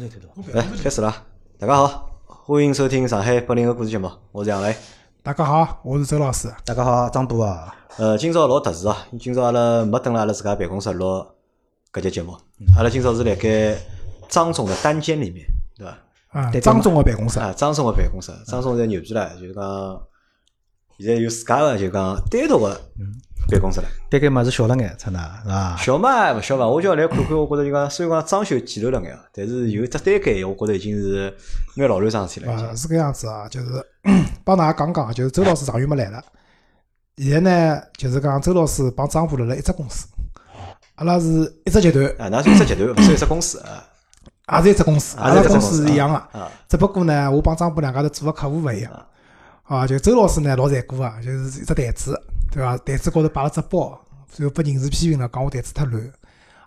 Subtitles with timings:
[0.00, 1.14] 来，开始了。
[1.58, 4.74] 大家好，欢迎收听上海八零后故事节目，我是杨磊。
[5.22, 6.50] 大家好，我是周老师。
[6.64, 7.74] 大家好，张波啊。
[7.98, 11.26] 呃，今朝老特殊啊，今朝阿拉没蹲辣阿拉自家办公室录
[11.92, 12.34] 搿节节目，
[12.78, 13.76] 阿拉今朝是辣盖
[14.26, 16.40] 张总的单间里面，对伐？
[16.40, 17.38] 啊，张总的办公室。
[17.38, 20.02] 啊，张总的办公室，张总在牛逼了，就是讲
[20.98, 22.80] 现在有自家的就讲单独个
[23.48, 23.86] 办公室了。
[24.08, 25.76] 单间嘛是小了眼，真的是伐？
[25.76, 31.34] 小嘛勿小嘛，我叫来看看，我觉着就讲虽然讲装修简陋了眼，但是有只单间，我觉着已经是
[31.76, 32.52] 蛮老卵桩事体了。
[32.52, 33.66] 啊，是搿样子啊，就是
[34.44, 36.22] 帮大家讲讲，就是周老师上月没来了。
[37.16, 40.06] 现在呢，就是讲周老师帮张虎辣辣一只公司，
[40.96, 41.26] 阿拉是
[41.64, 43.84] 一只集团，啊，那是一只集团，勿是一只公司啊。
[44.52, 46.16] 也是一只公司，阿拉公也是一只公司司是一样个。
[46.16, 49.06] 啊，只不过呢，我帮张虎两家头做个客户勿一样。
[49.62, 52.20] 啊，就周老师呢老残酷啊，就是一只台子，
[52.50, 52.76] 对伐？
[52.78, 56.02] 台子高头摆了只包，最后被人事批评了，讲我台子太乱。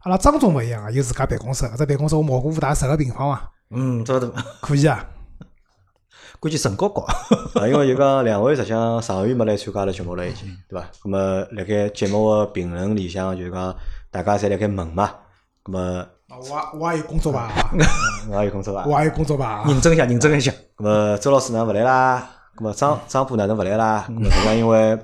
[0.02, 5.06] 阿拉张总勿一样啊，有自家办公室，搿只办公室我毛过五大十个平方啊，嗯，这个可以啊。
[6.40, 7.04] 估计身高高。
[7.56, 10.86] 啊，因为就讲两位实际上上个月没来参加阿拉节目了，已经对伐？
[11.02, 11.18] 咁么
[11.52, 13.74] 辣盖节目个评论里向，就是讲
[14.12, 15.10] 大家侪辣盖问嘛，
[15.64, 15.80] 咁么
[16.28, 17.50] 啊我也我也 有工作吧，
[18.30, 18.86] 我也有工作伐？
[18.86, 19.64] 我也有工作吧。
[19.66, 20.52] 认真一下，认真一下。
[20.80, 22.30] 那么周老师哪能勿来啦？
[22.58, 24.06] 那么张张波哪能勿来啦？
[24.10, 25.00] 咁么实际上因为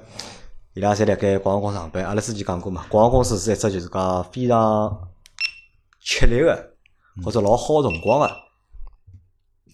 [0.80, 5.10] 伊拉侪辣盖广告公司上班，阿拉之前讲过嘛，广告公司是一只就是讲非常
[6.00, 6.74] 吃力个
[7.22, 8.34] 或者老耗辰光个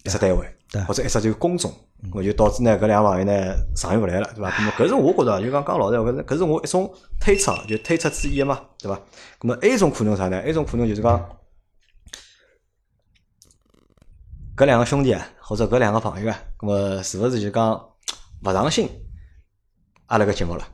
[0.02, 1.72] 一只单位，或者一只就是工种，
[2.10, 4.50] 咁么就导致呢搿两个朋友呢上月勿来了，对伐？
[4.58, 9.00] 咁么搿是我觉着就讲讲老实话，搿是搿是我一种推测，就推测之一嘛，对伐？
[9.38, 10.38] 咁么还有一种可能啥呢？
[10.38, 11.38] 还有一种可能就是讲。
[14.56, 17.90] 搿两个兄弟啊，或者搿两个朋友啊，咁么是勿是就讲
[18.44, 18.90] 勿上心
[20.06, 20.66] 阿拉个节目了？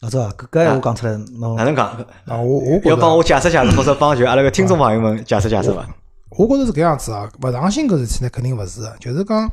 [0.00, 1.88] 老周啊，搿搿闲话讲出来，侬哪能讲？
[2.26, 5.84] 啊，我我要帮着，我解释解释，或者帮就阿拉个听众朋友们解释解释伐？
[6.30, 9.50] 我觉着是搿样子啊，勿上心搿事体呢，肯定勿是的，就是讲，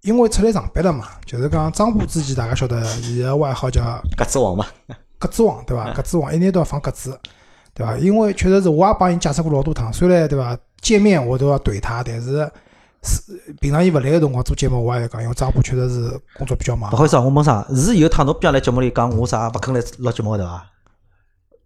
[0.00, 3.82] 因为出来上班了嘛，就是讲张波之前大家晓得，伊个外号叫
[4.16, 4.64] 鸽子王嘛，
[5.18, 5.92] 鸽子王，对伐？
[5.92, 7.18] 鸽子王一年都要放鸽子，
[7.74, 7.98] 对伐？
[7.98, 12.50] 因为确实是我也帮伊解释过老多趟，虽然对伐，见面我都要怼他，但是
[13.06, 13.22] 是
[13.60, 16.96] 平常伊勿来个辰光做节目，我也要讲，因为张虎确实是工作比较忙勿。
[16.96, 17.64] 好意思啊，我问啥？
[17.74, 20.66] 是有趟侬边上来节目里讲我啥勿肯来录节目对伐？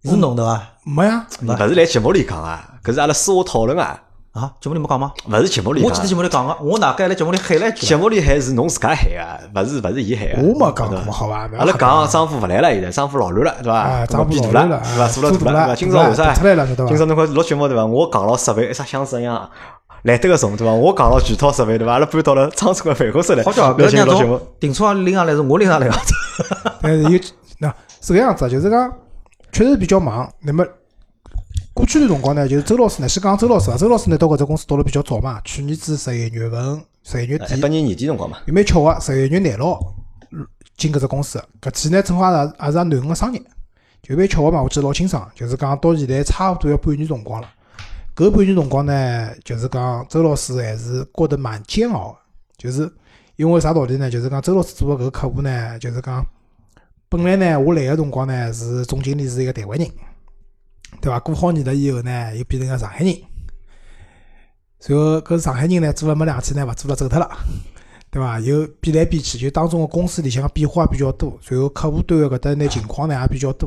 [0.04, 0.62] 是侬对伐？
[0.84, 4.00] 没呀，勿是来节目里讲啊，搿是阿拉私下讨论啊，
[4.32, 5.12] 啊，节目里没讲吗？
[5.28, 6.14] 勿是节目里我记得节。
[6.14, 7.96] 目里讲个，我哪敢来节目里喊了一句节？
[7.96, 10.48] 目里喊是侬自家喊啊，勿是勿是伊喊个。
[10.48, 11.48] 我没讲过，好吧？
[11.50, 13.78] 勿要阿拉讲张虎勿来了，现在张虎老乱了，对伐？
[13.78, 15.08] 啊，张虎变大老了，对伐？
[15.08, 15.76] 做了大了？
[15.76, 16.32] 今朝为啥？
[16.32, 17.84] 今朝侬看录节目对伐？
[17.84, 19.50] 我讲了设备，一只箱子一样，
[20.02, 20.72] 来得个重对伐？
[20.72, 21.92] 我讲了全套设备对伐？
[21.92, 24.40] 阿拉搬到了仓储个办公室来，好叫来搿让进录节目侬。
[24.58, 25.94] 订车拎上来是我拎上来个。
[26.80, 27.20] 但是有
[27.58, 28.92] 那是搿样子啊，就是讲
[29.52, 30.32] 确实比较忙。
[30.40, 30.64] 那么
[31.74, 39.78] 过去段辰光呢，就是周老师呢，先讲周老师啊，周老师呢到搿只公司到了比较早嘛，去年子十一月份、十一月底一八，年年底辰光嘛，有蛮巧个，十一月廿六
[40.78, 41.42] 进搿只公司。
[41.60, 43.38] 搿期呢正好也是也是俺囡恩个生日，
[44.02, 45.30] 就蛮巧个嘛，我记得老清爽。
[45.34, 47.48] 就是讲到现在差不多要半年辰光了。
[48.20, 52.18] 搿半年辰光呢，就是讲周老师还是过得蛮煎熬的，
[52.58, 52.92] 就是
[53.36, 54.10] 因为啥道理呢？
[54.10, 56.22] 就是讲周老师做个搿个客户呢，就是讲
[57.08, 59.88] 本来呢，我来个辰光呢是总经理是一个台湾人，
[61.00, 61.18] 对伐？
[61.20, 63.16] 过好年了以后呢，又变成个上海人。
[64.80, 67.26] 随后搿上海人呢，做了没两天呢，勿做了走脱了。
[68.10, 68.38] 对伐？
[68.38, 73.66] 又变来变去，就当中个公司里向变化也比较多，随后客户端个搿搭呢情况呢也比较多。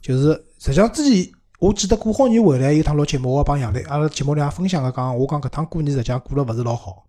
[0.00, 0.28] 就是
[0.60, 7.04] 实际上之前我记得过好年回来有趟录节目，我也帮杨磊阿拉节目里也分享个讲，我讲搿趟过年实际上过了勿是老好，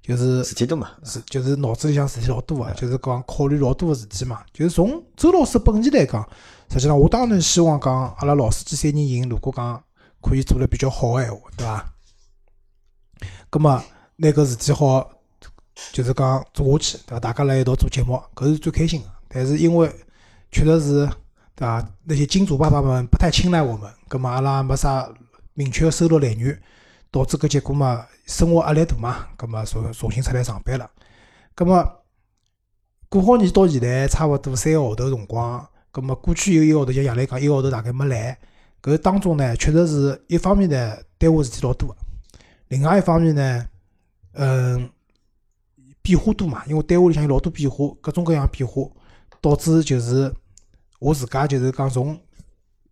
[0.00, 0.92] 就是事体多嘛。
[1.02, 4.40] 是就是脑子里向事体老多个，就是讲考虑老多个事体嘛。
[4.52, 6.22] 就是从周老师本人来讲，
[6.70, 9.82] 实际上我当然希望讲阿拉老司机三人行，如果讲
[10.20, 11.92] 可以做了比较好个闲话，对伐？
[13.50, 13.82] 葛末
[14.14, 15.10] 拿搿事体好，
[15.92, 17.18] 就是讲做下去，对伐？
[17.18, 19.08] 大家辣一道做节目，搿是最开心个。
[19.28, 19.92] 但是因为
[20.52, 21.10] 确实是，
[21.58, 21.84] 对伐？
[22.04, 25.12] 那些金主爸爸们不太青睐我们，葛末阿拉没啥
[25.54, 26.56] 明确个收入来源，
[27.10, 30.88] 导致搿结果嘛，生活压力大嘛，葛末重重新出来上班了。
[31.56, 32.04] 葛末
[33.08, 38.38] 过好年到现在差勿多三个号头辰光，葛末过去有一个号头，像杨澜讲，一个号头大概没来。
[38.80, 41.96] 搿当中呢，确实是一方面呢，单位事体老多，
[42.68, 43.66] 另外一方面呢，
[44.34, 44.88] 嗯，
[46.02, 48.88] 变化多嘛，因为单位里向有老多变化，各种各样变化，
[49.40, 50.32] 导致就是
[50.98, 52.18] 我自家就是讲从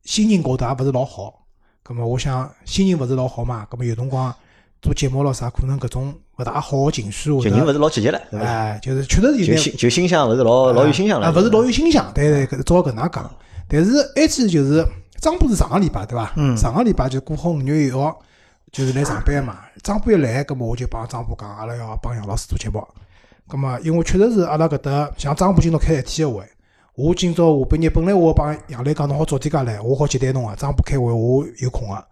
[0.05, 1.47] 心情高头也勿是老好。
[1.83, 4.35] 葛末我想心情勿是老好嘛，葛末有辰光
[4.83, 8.47] 做节目咯啥，可能搿种勿大好个情绪会得，就人勿是老积极了，对伐？
[8.47, 13.31] 哎，就是确实有眼就心就心想勿是老老有心想了，啊，勿是老有心想，对对，搿照搿能讲。
[13.69, 14.87] 但是埃次就是
[15.21, 16.33] 张波是上个礼拜对伐？
[16.37, 18.21] 嗯上个礼拜就过好五月一号，
[18.71, 19.59] 就是来上班嘛。
[19.83, 22.85] 张波一来，葛末我就帮张波讲，阿拉要帮杨老师做节目。
[23.49, 26.45] 葛末因为确实是阿拉搿搭像张波今朝开一天个会，
[26.97, 30.57] 我今朝下半日本来我帮杨澜讲，侬好早点介来，我好接待侬个。
[30.57, 32.05] 张浦开会我有空个。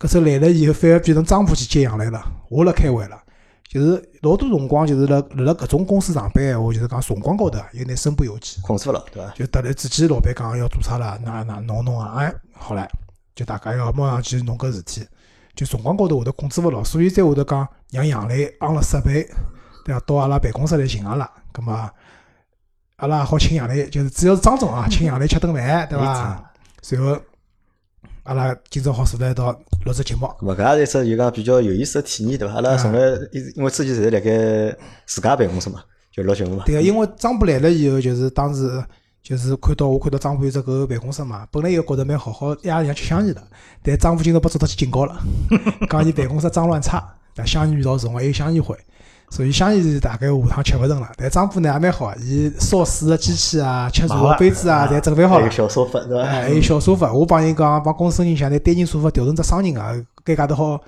[0.00, 3.16] 搿次来了以后，反而变成张浦去接杨澜了，我辣开会了。
[3.68, 8.60] 就是老多辰光，就是辣辣辣搿种公司上班闲话，就是讲辰光高头啊有眼身不由己。
[8.62, 9.32] 控制勿牢，对伐？
[9.36, 12.84] 就突然之间老板讲要做啥了，哪哪弄弄啊，哎，好唻，
[13.36, 15.06] 就大家要马上去弄搿事体，
[15.54, 19.22] 就辰光高头会得控制勿牢，所以才会得讲让杨澜昂了设备，
[19.84, 20.00] 对伐？
[20.04, 21.88] 到阿拉办公室来寻阿拉，葛末
[23.02, 26.52] 阿拉也好请杨澜，就是主要是张总啊，请杨澜吃顿饭，对伐？
[26.82, 27.18] 随后
[28.22, 29.50] 阿拉今朝好坐辣一道
[29.84, 32.54] 录只节目，搿也是一只就讲比较有意思个体验，对伐？
[32.54, 33.00] 阿拉从来
[33.32, 35.82] 因因为之前侪是辣盖自家办公室嘛，
[36.12, 36.62] 就录节目嘛。
[36.64, 38.80] 对个，因为张波来了以后，就是当时
[39.20, 43.42] 就是看到我看到张波有只办公室嘛，本来又觉着蛮好好，夜里向吃香烟的，
[43.82, 45.20] 但张波今朝被抓到去警告了，
[45.90, 48.78] 讲伊办公室脏乱差，但香烟味道重，还有香烟灰，
[49.32, 51.10] 所以香烟是大概下趟吃勿成了。
[51.16, 55.50] 但张波呢也蛮好，伊烧水个机器啊、吃茶个杯子啊，侪准备好了还有。
[55.50, 56.28] 小沙发，对伐？
[56.28, 59.80] 哎，还有小沙发，我帮伊讲，帮公司人想拿单人沙发调成只双人个，
[60.22, 60.80] 搿家头好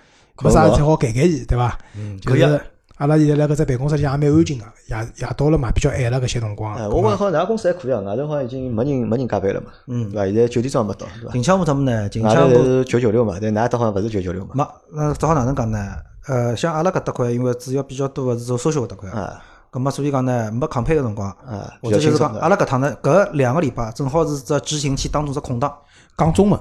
[0.43, 1.79] 没啥事体好改改伊，对伐？
[2.21, 2.61] 就可以啊是
[2.99, 6.75] 阿拉现在辣搿只办公室里向也蛮安静个，夜夜到了嘛，比较晚了搿些辰光。
[6.75, 10.27] 哎，我讲好，㑚公司还可以啊，外头好像已经没人没人加班了嘛，嗯对伐？
[10.27, 11.33] 现在九点钟还没到，对伐？
[11.33, 14.51] 近腔部他们呢，近外腔部是九九六嘛，但㑚搭好像勿是九九六嘛。
[14.55, 15.79] 没，那只好哪能讲呢？
[16.27, 21.37] 呃，像阿拉搿搭块，因为主要比较多个是做 social 搿搭块，啊咁么所以讲呢，没抗配个辰光，
[21.83, 22.33] 或者就是讲。
[22.37, 25.73] 阿拉搿趟呢，搿两个礼拜正好是只执行期当中只空档，
[26.17, 26.61] 讲中文，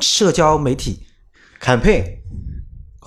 [0.00, 1.06] 社交媒体
[1.62, 2.04] campaign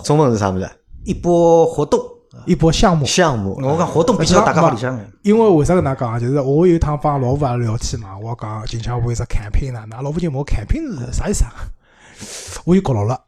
[0.03, 0.69] 中文是啥物事？
[1.03, 2.00] 一波活动，
[2.45, 3.06] 一波项目。
[3.06, 3.59] 项目。
[3.62, 5.03] 我讲活动必须要大家好里向个。
[5.24, 6.18] 因为为啥搿能讲啊？
[6.19, 11.51] 就是我有一趟帮老婆也聊天嘛，我讲近腔部有只 campaign 呢，㑚老婆就问我 campaign 是啥意思啊？
[12.65, 13.21] 我就搞牢了。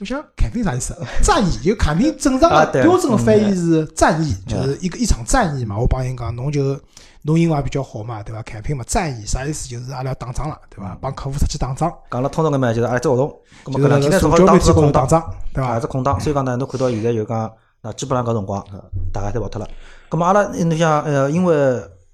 [0.00, 0.96] 我想 campaign 啥意思？
[1.22, 5.76] 战役，就 campaign 正常的标准的翻译是战役，就是一个一场战役嘛。
[5.78, 6.78] 我帮伊讲，侬就
[7.22, 9.68] 侬英文也比较好嘛，对伐？campaign 嘛，战役啥意思？
[9.68, 10.98] 就是阿拉要打仗了，对伐？
[11.00, 13.28] 帮客户出去打仗，讲了通俗个嘛，就是阿拉只活动，
[13.64, 15.86] 咁就是天呢辣社交媒正好打空档，仗，对伐啊，只？
[15.86, 17.52] 空档，所以讲呢，侬看到现在就讲，
[17.82, 18.64] 那基本上搿辰光，
[19.12, 19.68] 大家侪跑脱了。
[20.10, 21.54] 咁么阿拉，侬想，呃，因为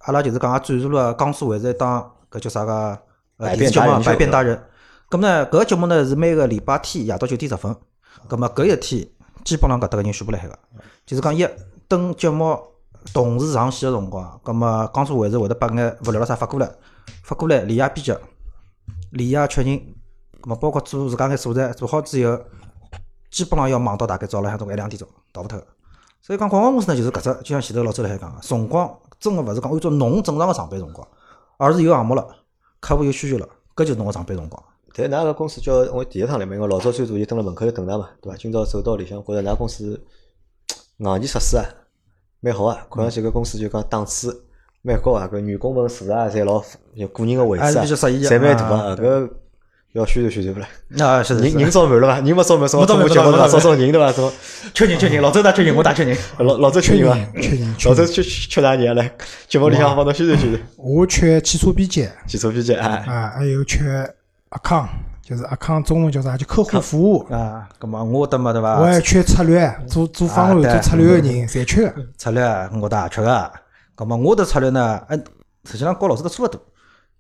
[0.01, 2.99] 阿拉就是讲也转入了江苏卫视一档搿叫啥个
[3.39, 4.55] 呃百变达人百变达人》。
[5.11, 7.75] 咁呢，搿个节目呢是每个礼拜天夜到九点十分。
[8.29, 9.09] 咁么搿一天
[9.45, 10.57] 基本上搿搭个人全部辣海个，
[11.05, 11.45] 就是讲一
[11.89, 12.57] 等节目
[13.13, 16.71] 同时上线个辰光，咁么江苏卫视会得把眼物料啦啥发过来，
[17.25, 18.15] 发过来连夜编辑，
[19.11, 19.77] 连夜确认，
[20.43, 22.39] 咁么包括做自家眼素材做好之后，
[23.33, 25.67] 基本上要忙到大概早浪向种一两点钟，逃勿脱个。
[26.21, 31.09] 所以讲广告公司呢，就是搿只，就像前头老周辣海讲个，辰光真个勿是讲按照侬正常个上班辰光，
[31.57, 32.25] 而是有项目了，
[32.79, 34.63] 客户有需求了，搿就是侬个上班辰光。
[35.01, 38.37] 但㑚个公司叫我第一趟来嘛，因为老早最早就蹲辣门口就等㑚嘛，对伐？
[38.37, 40.01] 今朝走到里向，觉着㑚公司
[40.99, 41.65] 硬件设施啊
[42.41, 44.45] 蛮好啊，看上去搿公司就讲档次
[44.83, 46.63] 蛮高啊，搿员工们住啊，侪老
[46.95, 49.31] 有个人个位置啊，侪蛮大啊啊，搿
[49.93, 50.69] 要宣传宣传勿啦？
[51.05, 52.21] 啊，是人人招满了伐？
[52.21, 54.13] 人没招满，招满通过节目没招满招招人对伐？
[54.13, 54.33] 招
[54.73, 56.17] 缺人缺人，老周打确认，我打缺人。
[56.39, 57.41] 老老周缺人伐？
[57.41, 57.75] 缺人。
[57.85, 58.95] 老周缺缺啥人啊？
[58.95, 59.13] 来
[59.49, 63.85] 节目里向帮侬宣传宣传，我缺汽车编辑汽车编辑啊，啊，还有缺
[64.51, 64.89] 阿康，
[65.23, 66.37] 就是阿康中文叫啥？
[66.37, 67.27] 就客户服务。
[67.33, 68.77] 啊，咁么我得嘛对我伐？
[68.85, 71.95] 还缺策略，做做方案、做策略个人，侪缺个。
[72.19, 72.43] 策略
[72.81, 73.53] 我得也缺个。
[73.97, 75.17] 咁么我的策略呢，哎，
[75.65, 76.61] 实际上跟老师都差勿多，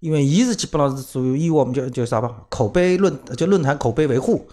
[0.00, 4.46] 因为伊是基本上是属于以我们叫叫啥吧，口碑论就论坛口碑维护。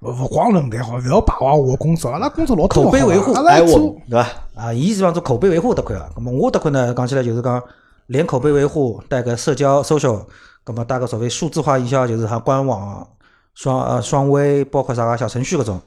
[0.00, 4.28] 勿勿光论坛好，勿要败坏我个工作，阿拉工作老多口碑维护阿拉做爱我对伐？
[4.54, 6.10] 啊，伊基本上做口碑维护得块个。
[6.14, 7.60] 咁么我得块呢，讲起来就是讲，
[8.06, 10.24] 连口碑维护带个社交 social，
[10.68, 13.08] 咁么带个所谓数字化营销，就是像官网、
[13.54, 15.80] 双呃双微，包括啥个小程序搿种，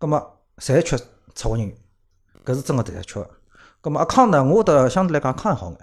[0.00, 0.20] 葛么
[0.58, 0.96] 侪缺
[1.32, 1.76] 策划人员，
[2.44, 3.30] 搿是真个侪缺个。
[3.80, 5.78] 咁么阿康呢，我得相对来讲康还好眼，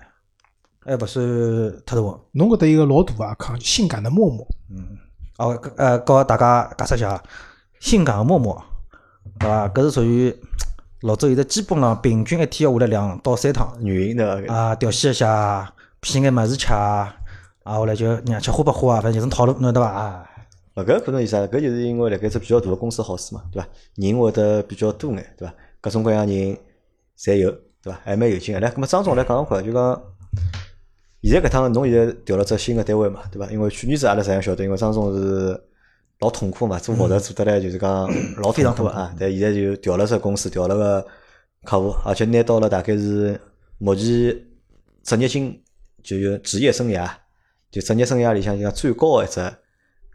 [0.86, 1.26] 还勿算
[1.86, 2.02] 太大。
[2.34, 4.46] 侬搿搭一个老大个阿康，性感的默默，
[5.38, 7.24] 哦，呃，告大家解释一下啊，
[7.80, 8.62] 性感个默默，
[9.40, 9.70] 对伐？
[9.70, 10.36] 搿是属于
[11.04, 13.74] 老周现在基本上平均一天要下来两到三趟。
[13.80, 14.54] 女人对伐？
[14.54, 16.68] 啊，调戏一下，骗眼物事吃
[17.64, 19.88] 啊，啊，后来就让吃花不花啊，反正就是套路，侬晓得伐？
[19.88, 20.30] 啊，
[20.76, 21.48] 勿搿可能意思啊？
[21.48, 23.68] 搿就是因为辣盖只比较大个公司好处嘛，对伐？
[23.96, 25.54] 人会得比较多眼，对伐？
[25.82, 26.58] 各种各样人
[27.18, 27.52] 侪有，
[27.82, 28.00] 对伐？
[28.04, 28.60] 还蛮有劲个。
[28.60, 30.02] 来，葛末张总来讲讲看，就讲
[31.22, 33.52] 现在搿趟侬现在调了只新个单位嘛，对伐？
[33.52, 35.58] 因为去年子阿拉实际上晓得，因为张总是
[36.20, 38.10] 老痛苦嘛，做模特做得来就是讲
[38.42, 39.14] 老非常痛苦啊。
[39.20, 41.06] 但现在就调了只公司，调了个
[41.64, 43.40] 客户，而且拿到了大概是
[43.78, 44.06] 目前
[45.04, 45.62] 职业经
[46.02, 47.10] 就有职业生涯，
[47.74, 49.42] 就职业生涯里向就讲最高个一只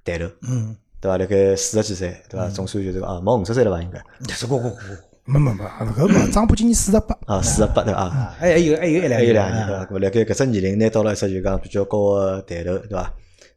[0.05, 0.27] 抬头。
[0.43, 1.19] 嗯，对伐？
[1.19, 2.47] 辣盖四十几岁，对伐？
[2.47, 3.83] 总算就是讲啊，没五十岁了伐？
[3.83, 4.01] 应该
[4.33, 4.79] 是过过过，
[5.25, 8.03] 没没没，搿个张浦今年四十八，啊，四十八对伐？
[8.03, 9.99] 啊还有还有一两还有两年对伐？
[9.99, 13.13] 辣盖搿只年龄拿到了一只就讲比较高个抬头，对伐？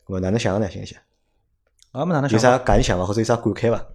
[0.08, 0.68] 咁么哪能想个呢？
[0.72, 1.00] 想一想，
[1.92, 2.58] 啊，没哪能有想有？
[2.58, 3.06] 啥感想伐？
[3.06, 3.86] 或者有啥感慨伐？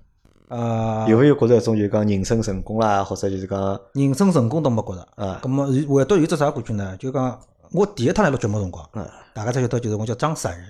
[0.48, 5.08] 啊，有没有觉着一种就讲人生成功啦，或者就是讲人生成功都没觉着。
[5.16, 6.96] 啊咁么唯独有只啥感觉呢？
[6.98, 7.36] 就讲
[7.76, 10.66] 我第一趟来录节目辰光，嗯大家才晓得就是我叫张散人。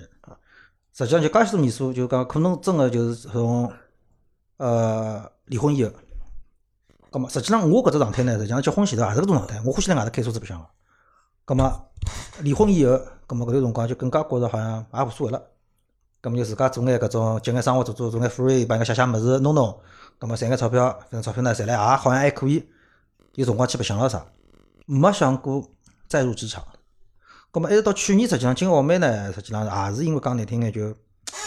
[0.93, 3.71] 实际上就介许多年数，就讲可能真个就是从
[4.57, 5.91] 呃离婚以后，
[7.09, 10.67] 咁么实际上我搿只状态呢，实际上结婚前头也是搿种状态，我欢喜辣外头开车子白相个。
[11.45, 11.85] 咁么
[12.39, 12.91] 离婚以后，
[13.25, 15.41] 咁么搿段辰光就更加觉着好像也无所谓了。
[16.21, 19.79] 咁么就自家做眼搿种接眼生活做做，做眼 free，帮人家写写物事弄弄，
[20.19, 22.67] 咁么赚眼钞票，反正钞票呢赚来也好像还可以，
[23.35, 24.25] 有辰光去白相了啥，
[24.85, 25.63] 没想过
[26.09, 26.61] 再入职场。
[27.51, 30.89] 咁么一直到去年，实际上进澳美呢，实际上也是因为讲难听眼，就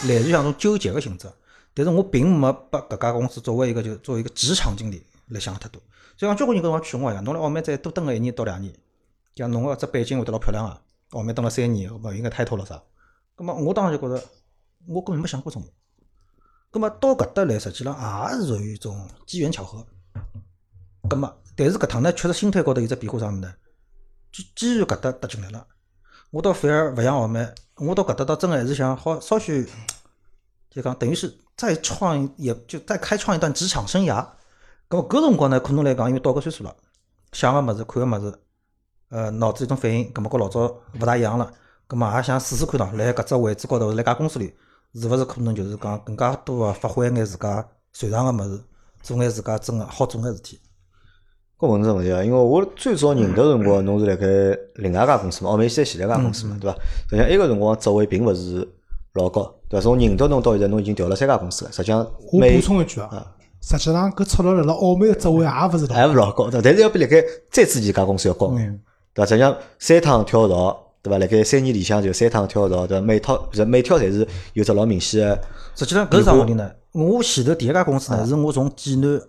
[0.07, 1.31] 类似于像种纠结个性质。
[1.73, 5.81] 但是我并没把搿家公司作为一个就作为一个职场经理来想太多。
[6.17, 8.73] 就像交关人搿辰光劝我一样，侬辣澳美再多蹲个一年到两年，
[9.35, 12.81] 像侬个只背景会得老漂亮个，澳美蹲了三年，勿应该太脱了啥。
[13.37, 14.23] 咁么我当时就觉着，
[14.87, 15.63] 我根本没想过种。
[16.71, 19.85] 咁么到搿搭来，实际上也是属于一种机缘巧合。
[21.03, 23.53] 咁么，但是搿趟呢，确实心态高头有只变化啥物事呢？
[24.31, 25.65] 既既然搿搭搭进来了，
[26.31, 27.45] 我倒反而勿像澳美，
[27.75, 29.69] 我到搿搭倒真个还是想好稍许，
[30.69, 34.25] 就讲等于是再创一，也就再开创一段职场生涯。
[34.89, 36.73] 咁么搿辰光呢，可能来讲，因为到搿岁数了，
[37.33, 38.39] 想个物事、看个物事，
[39.09, 40.61] 呃，脑子一种反应，咁么跟老早
[40.99, 41.51] 勿大一样了。
[41.89, 44.55] 咁么也想试试看喏，辣搿只位置高头，辣家公司里，
[44.95, 48.63] 是勿是可能就是讲更加多个发挥眼自家擅长个物事，
[49.01, 50.61] 做眼自家真个好做眼事体。
[51.61, 54.25] 搿问是问题啊，因为我最早认得辰光，侬是辣盖
[54.77, 56.75] 另外一家公司嘛，澳美西前头一家公司嘛，对伐？
[57.07, 58.67] 实际上埃个辰光职位并勿是
[59.13, 59.83] 老高，对伐？
[59.83, 63.27] 从认得侬到现在，侬已经调了三家公司了，实际上我补充一句啊，
[63.61, 66.61] 实际上搿赤裸辣辣澳美个职位也勿是老还勿老高，对伐？
[66.63, 68.79] 但是要比辣盖再之前家公司要高，嗯
[69.13, 69.29] 对伐？
[69.29, 71.19] 实际上三趟跳槽，对伐？
[71.19, 73.05] 辣盖三年里向就三趟跳槽，对伐？
[73.05, 75.39] 每套不是每跳侪是有只老明显个，
[75.75, 76.71] 实际上搿是啥问题呢？
[76.93, 79.21] 我前头第一家公司呢，是我从济南、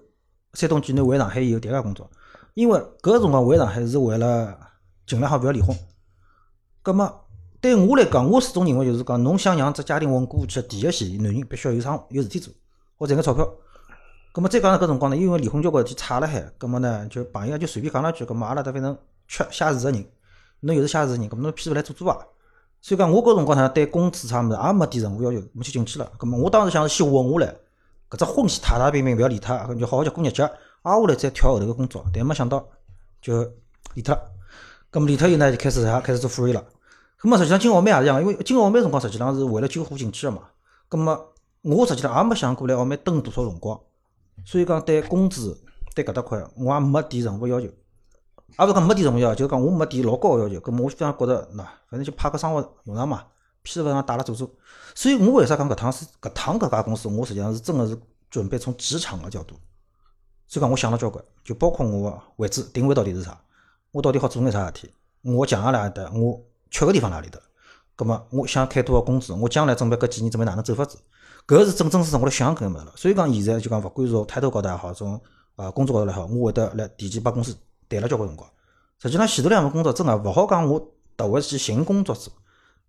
[0.55, 2.09] 山东济南回上海以后第一家工作，
[2.55, 4.59] 因为搿个辰光回上海是为了
[5.07, 5.75] 尽量好勿要离婚。
[6.83, 7.11] 葛么
[7.61, 12.53] 对我来讲，我始终认为就是讲，侬想让只家庭稳固下去，第一线男人必须要有生有事体做，
[12.99, 13.49] 或赚个钞票。
[14.33, 18.97] 葛么再加上搿辰光呢，因为离婚交关事体踩辣海，葛么呢就朋友就随便讲两句，葛么阿拉搭反正
[19.29, 20.05] 缺写字个人，
[20.61, 22.27] 侬又是写字个人，葛么侬偏头来做做伐？
[22.83, 26.13] 所以讲，我搿辰光呢，对工资啥物事也没提任何要求，我就进去了。
[26.19, 27.55] 葛么我当时想是先稳下来，
[28.11, 30.51] 搿只婚期太太平平，勿要理他，就好好叫过日脚，
[30.83, 32.05] 挨下来再跳后头个工作。
[32.12, 32.69] 但没想到
[33.21, 33.43] 就
[33.95, 34.31] 离脱了。
[34.91, 36.01] 葛么离脱以后呢，就开始啥？
[36.01, 36.65] 开始做 free 了。
[37.17, 40.43] 葛么实际上进澳美也是一样，因为进澳美辰光实际上是为了救火进去个嘛。
[40.89, 43.81] 葛么我实际上也没想过来澳美蹲多少辰光，
[44.45, 45.59] 所以讲对工资
[45.95, 47.67] 对搿搭块我也没提任何要求。
[47.67, 50.61] 也勿是讲没提任何要求，就是讲我没提老高个要求。
[50.61, 51.57] 葛么我非常觉着，喏，
[51.89, 53.25] 反正就派个生活用场嘛，
[53.62, 54.51] 偏勿上带了做做。
[54.95, 57.97] 所以我为啥讲搿趟是搿趟搿家公司，我实际上是真个是
[58.29, 59.55] 准备从职场个角度，
[60.53, 63.41] 所以讲我想了交关，就包括我个位置定位到底是啥，
[63.91, 64.91] 我到底好做眼啥事体，
[65.23, 66.39] 我强项哪里搭，我
[66.71, 67.41] 缺个地方哪里搭。
[67.97, 70.99] 葛么我想开多少工资，我将来准备搿几年准备哪能走法子，
[71.47, 72.93] 搿是真真实实我来想搿物事了。
[72.97, 75.19] 所以讲现在就讲勿管是从 title 高头也好，从
[75.57, 77.57] 呃工作高头也好，我会得来提前帮公司
[77.89, 78.47] 谈了交关辰光。
[78.99, 80.79] 实际上前头两份工作真个勿好讲，我
[81.17, 82.31] 特回去寻工作做，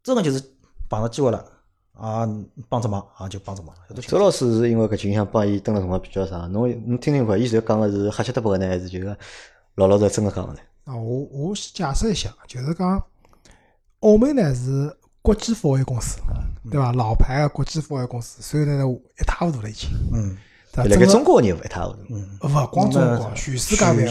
[0.03, 0.43] 真个就是
[0.89, 1.45] 碰着机会了
[1.93, 2.27] 啊，
[2.67, 3.75] 帮只忙啊就帮只忙，
[4.07, 9.15] 周老师是因为搿倾向帮伊蹲了辰光比较长，侬侬听听看，伊现在讲个是瞎七搭八个呢，还是就是
[9.75, 10.59] 老老实实真个讲个呢？
[10.85, 13.01] 啊，我我先解释一下，就是讲
[13.99, 16.17] 澳门呢是国际货运公司，
[16.69, 16.91] 对伐？
[16.91, 18.83] 老牌个国际货运公司，所以呢
[19.19, 20.35] 一塌糊涂了已经，嗯，
[20.73, 20.89] 对伐？
[20.89, 21.99] 整个辣盖中国业务一塌糊涂。
[22.47, 24.05] 勿光中国，全世界范围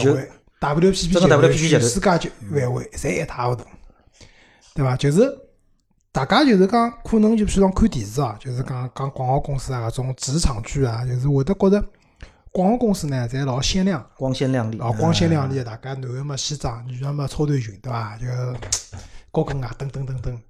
[0.59, 3.65] ，WPP 整个 WPP 全世界就范围，侪一塌糊涂，
[4.73, 4.95] 对伐？
[4.95, 5.37] 就是
[6.13, 11.83] 大家就是讲，可能就譬如讲看电视啊，就是讲讲广告公司啊，搿种职场剧啊，就是会得觉着
[12.51, 14.07] 广告公司呢，侪老鲜亮。
[14.15, 18.15] 光鲜亮丽，老，光鲜亮丽的，大家男个嘛西装，女个嘛超短裙，对伐？
[18.17, 18.27] 就
[19.31, 20.41] 高跟鞋，等等等等，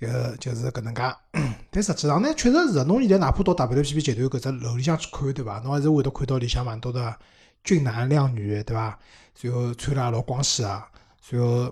[0.00, 1.02] 就就是搿能介。
[1.70, 5.58] 但实际上呢，确实是，侬现在哪怕到 WPP 集团搿只楼里向去看，对伐？
[5.58, 7.14] 侬还是会得看到里向蛮多的
[7.62, 8.98] 俊男靓女，对伐？
[9.42, 10.88] 然后穿了也老光鲜啊，
[11.28, 11.70] 然后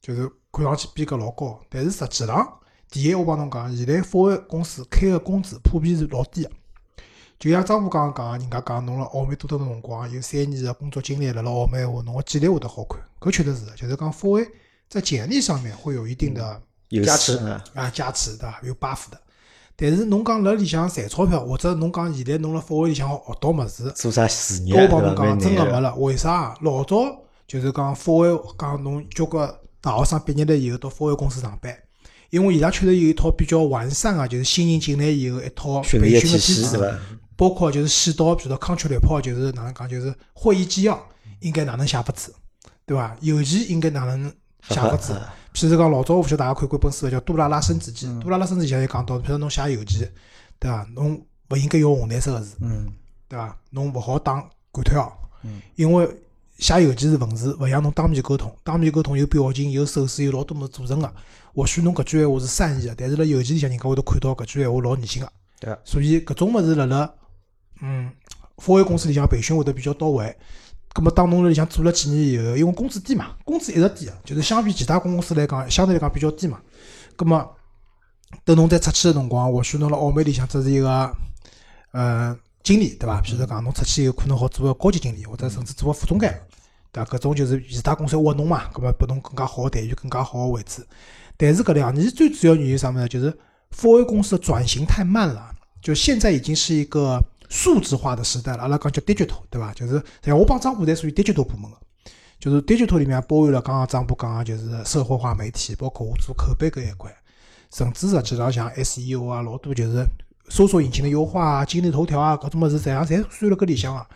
[0.00, 2.50] 就是看上去逼格老高，但是实际上，
[2.90, 6.50] 第一我帮侬讲，现在保险公司开个工资普遍是老低个。
[7.38, 14.48] 就像张虎刚刚讲，人家讲侬辣澳门多蹲个辰光，有三年个工作经历辣辣澳门话，侬个简历会得好看，搿确实是，就是讲保险
[14.88, 18.60] 在简历上面会有一定的有加持啊，啊加持，对伐？
[18.64, 19.18] 有 buff 的。
[19.76, 24.88] 但是侬讲辣里向赚钞票，或者侬讲现在侬辣复位里向学到物事，做啥事业我？
[24.88, 25.94] 帮侬讲，真个没了。
[25.94, 26.54] 为啥？
[26.60, 26.96] 老早
[27.46, 29.48] 就是讲复位，讲侬交关
[29.80, 31.74] 大学生毕业了以后到复位公司上班，
[32.30, 36.64] 因为伊拉确实有一套比较完善个，就是新人进来以后一套培训个体系？
[37.36, 41.02] 包括就是细到比如说康桥绿炮，就是哪能讲，就是会议纪要
[41.40, 42.34] 应该哪能写法子，
[42.84, 43.16] 对伐？
[43.22, 44.30] 邮件应该哪能
[44.68, 45.18] 写法子？
[45.54, 50.12] 譬如讲老早我勿晓得大家看过一本书叫《杜拉拉升职记》，杜拉拉升职记也讲到，譬如侬写邮件，
[50.58, 50.86] 对伐？
[50.94, 52.86] 侬勿应该用红颜色个字，嗯，
[53.26, 53.58] 对伐？
[53.70, 54.34] 侬勿好打
[54.70, 55.30] 感叹号，
[55.76, 56.06] 因为
[56.58, 61.10] 写邮件是文字，勿像侬当面沟通，当面沟通有表情、有手势、有老多么组成个。
[61.54, 65.32] 或许侬搿句闲话是善意个，但是辣邮件里向人家会得看到搿句闲话老恶心个。
[65.58, 65.76] 对。
[65.84, 67.12] 所以搿种物事辣辣
[67.82, 68.10] 嗯，
[68.56, 70.36] 华为公司里向培训会得比较到位。
[70.92, 76.60] 葛末当侬辣里向做了几年以后，因为工资低嘛，工资一直低个，就是相比其他公司来讲，相对来讲比较低嘛。
[77.16, 77.56] 葛末
[78.44, 81.10] 等侬再出去个辰光，或许侬辣澳门里向只是一个
[81.92, 83.20] 呃经理，对伐？
[83.22, 86.40] 譬如讲侬出去以后可能好做个高级经理，或者甚至做个副总监，
[86.92, 87.16] 对伐？
[87.16, 90.84] 搿种就是其他公司挖侬嘛，葛末拨侬更加好个待遇，更加好个位置。
[91.42, 93.08] 但是搿两年最主要原因啥物事？
[93.08, 93.30] 就是
[93.74, 97.18] 华为公司的转型太慢了，就现在已经是一个
[97.48, 98.64] 数字化的时代了。
[98.64, 99.72] 阿拉讲叫 digital，对伐？
[99.72, 101.78] 就是像我帮张虎侪属于 digital 部门个，
[102.38, 107.10] 就是 digital 里面包含了刚刚张虎讲个就是社会化媒体，包括我做口碑搿一块，
[107.72, 110.04] 甚至实际上像 SEO 啊，老多就是
[110.50, 114.06] 搜索引擎的优化啊、今日头条啊搿种物事，实际上侪算辣搿里向个。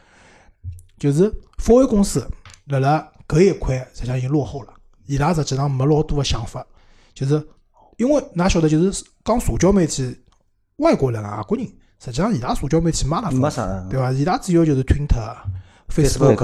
[0.99, 2.29] 就是华为公司
[2.67, 4.75] 辣辣搿一块实际上已经落后了，
[5.07, 6.67] 伊拉实际上没老多个想法，
[7.15, 7.35] 就是
[7.97, 10.17] 因为㑚晓得，就是讲社交媒体，
[10.77, 11.65] 外国人啊、外国人，
[11.99, 14.11] 实际上伊拉社交媒体没哪没，啥，对伐？
[14.13, 15.37] 伊拉主要就是 Twitter、
[15.89, 16.37] Facebook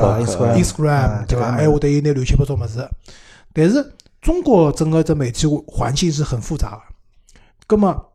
[0.56, 1.50] Instagram 对伐？
[1.52, 2.88] 还会得有眼乱七八糟物事。
[3.52, 6.82] 但是中国整个这媒体环境是很复杂的，
[7.66, 8.06] 葛么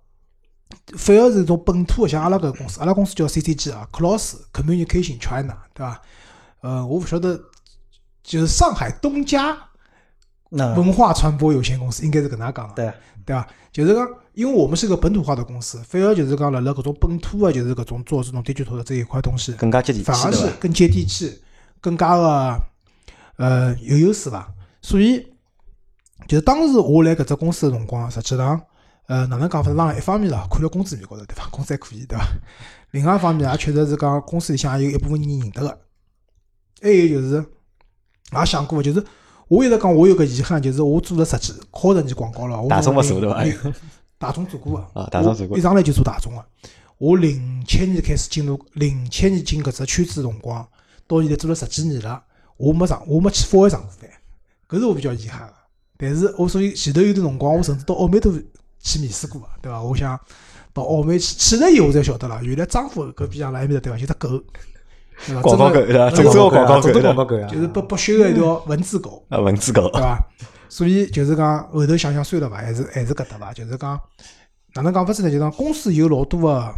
[0.97, 6.01] 反而是一种本土的，像阿拉搿个公司，阿拉公司叫 CCG 啊，Cross Communication China，对伐？
[6.61, 7.37] 呃，我勿晓得，
[8.23, 9.55] 就是上海东家那
[10.51, 12.73] 文化传播有限公司，应该是搿能讲的。
[12.75, 12.93] 对，
[13.25, 13.47] 对伐？
[13.71, 20.31] 就是讲，因为我们是个本土化的公司，反而就是讲辣辣搿种本土的，就是搿种做这种 digital 的这一块东西，更加接地气，反而？
[20.31, 21.41] 是更接地气，
[21.81, 22.61] 更加的
[23.37, 24.53] 呃有优势伐？
[24.81, 25.27] 所以
[26.27, 28.61] 就是当时我来搿只公司的辰光，实际上
[29.07, 29.75] 呃哪能讲法子？
[29.75, 31.47] 当然一方面啦，看了工资面高头对伐？
[31.49, 32.25] 工资还可以对伐？
[32.91, 35.79] 另外一方面也确实是讲公司里向也有一部分人认得个，
[36.81, 37.45] 还有就是
[38.31, 39.03] 也想过，就是
[39.47, 43.73] 我一直讲我有个遗憾，就是我做了十几靠十年广告了，我大众从勿做对伐零
[44.17, 46.43] 大众做过个啊大众做过我一上来就做大众个。
[46.97, 50.65] 我零七年开始进入，零七年进搿只圈子的辰光，
[51.07, 52.23] 到现在做了十几年了，
[52.57, 54.09] 我没上，我没去复位上过班，
[54.69, 55.53] 搿是我比较遗憾个。
[55.97, 58.31] 但是我所以前头有段辰光，我甚至到澳门都
[58.79, 59.81] 去面试过个，对伐？
[59.81, 60.19] 我想
[60.73, 63.99] 到澳门去，去了以后我才晓得了，原来张虎搿边上辣埃面搭对伐？
[63.99, 64.41] 有只狗？
[65.41, 65.81] 广告狗
[66.49, 67.01] 广告狗正对伐？
[67.01, 69.25] 宗广告狗啊，就是不不修个一条文字狗。
[69.29, 70.19] 啊，文字狗对伐？
[70.69, 73.99] 所以就是讲后头想想算了伐，还是还是搿搭伐，就是讲
[74.73, 75.31] 哪能讲法子呢？
[75.31, 76.75] 就讲公司有老多个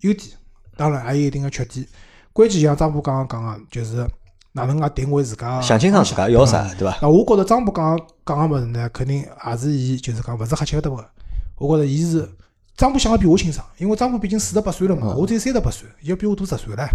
[0.00, 0.28] 优点，
[0.76, 1.86] 当然也有一定个缺点。
[2.32, 4.06] 关键像张波刚刚讲个，就是
[4.52, 6.98] 哪能介定位自家个想清爽自家要啥，对伐？
[7.00, 11.04] 那我觉着张波刚刚讲个物事呢，肯定也是伊就是讲勿是瞎吃得个。
[11.56, 12.28] 我觉着伊是
[12.76, 16.86] 张波想个比我清爽，因为张波毕竟四十八岁了嘛，我只有三十八岁，伊要比我大十岁唻，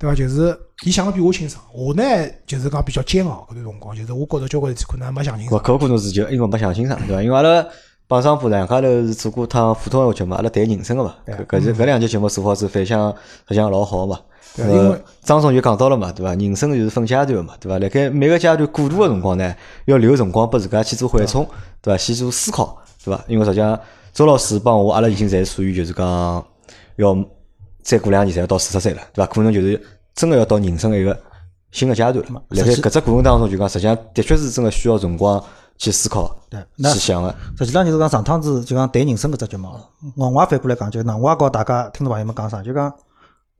[0.00, 0.16] 对伐？
[0.16, 2.02] 就是伊想个比我清爽，我呢
[2.46, 5.62] 就是讲比较煎熬搿段辰光，就是我觉着交关事体可能还没想清搿爽。
[5.62, 7.22] 搿可能是就因为没想清爽，对伐？
[7.22, 7.66] 因为阿拉
[8.08, 13.14] 帮商铺两家头是做过趟普通闲话节目，阿拉谈人生个嘛，搿搿是搿两节节目做好之后反响
[13.46, 14.18] 实际上老好个嘛。
[14.56, 16.34] 呃对因为张总就讲到了嘛，对伐？
[16.34, 17.78] 人生就是分阶段个嘛，对伐？
[17.78, 21.46] 辣盖每个阶段过渡个辰光呢，要留辰光拨自家去做缓冲，
[21.80, 21.98] 对伐？
[21.98, 23.22] 去做思考，对伐？
[23.28, 23.78] 因为实际上
[24.12, 26.04] 周老师帮我，阿拉已经侪属于就是讲
[26.96, 27.14] 要
[27.82, 29.32] 再过两年侪要到四十岁了，对伐？
[29.32, 29.80] 可能就是
[30.14, 31.18] 真个要到人生的一个
[31.70, 32.42] 新的阶段了。
[32.48, 35.42] 辣盖搿只过程当中，就讲实际上的确是真个需要辰光
[35.78, 37.34] 去思考、对那去想个。
[37.58, 39.68] 实际上就是讲上趟子就讲谈人生搿只节目，
[40.16, 42.92] 我也反过来讲，就讲我也告大家听众朋友们讲啥，就讲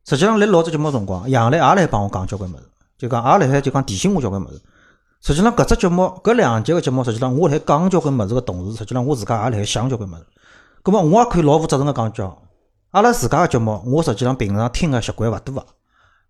[0.09, 2.63] 实际上来录只节目辰光，杨澜也来帮我讲交关物事，
[2.99, 4.61] 就讲也辣海就讲提醒我交关物事。
[5.23, 10.27] 实际上搿只节目搿两集个节目，实际上我辣海讲交关物事个同时，实际上我自家也辣海想交关物事。
[10.83, 12.37] 葛末我也可以老负责任个讲句哦，
[12.91, 15.65] 阿拉自家个节目，我实际上平常听个习惯勿多个，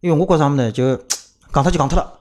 [0.00, 0.94] 因为我觉着啥物事呢，就
[1.52, 2.12] 讲脱就讲脱了，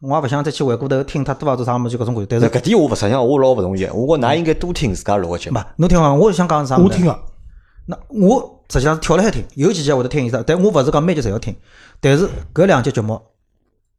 [0.00, 2.26] 我也勿想再去回过头听太多啊，做啥物事就搿种感觉。
[2.28, 6.84] 但是搿点我勿实际上我老勿同意，我觉㑚应该多听自家录个节目勿。，侬听讲，我想讲是啥物？
[6.84, 7.16] 我听个，
[7.86, 11.54] 那我实际上是跳辣海听，有几集会得听一下，但我勿是讲每集侪要听。
[12.00, 13.20] 但是搿两集节目，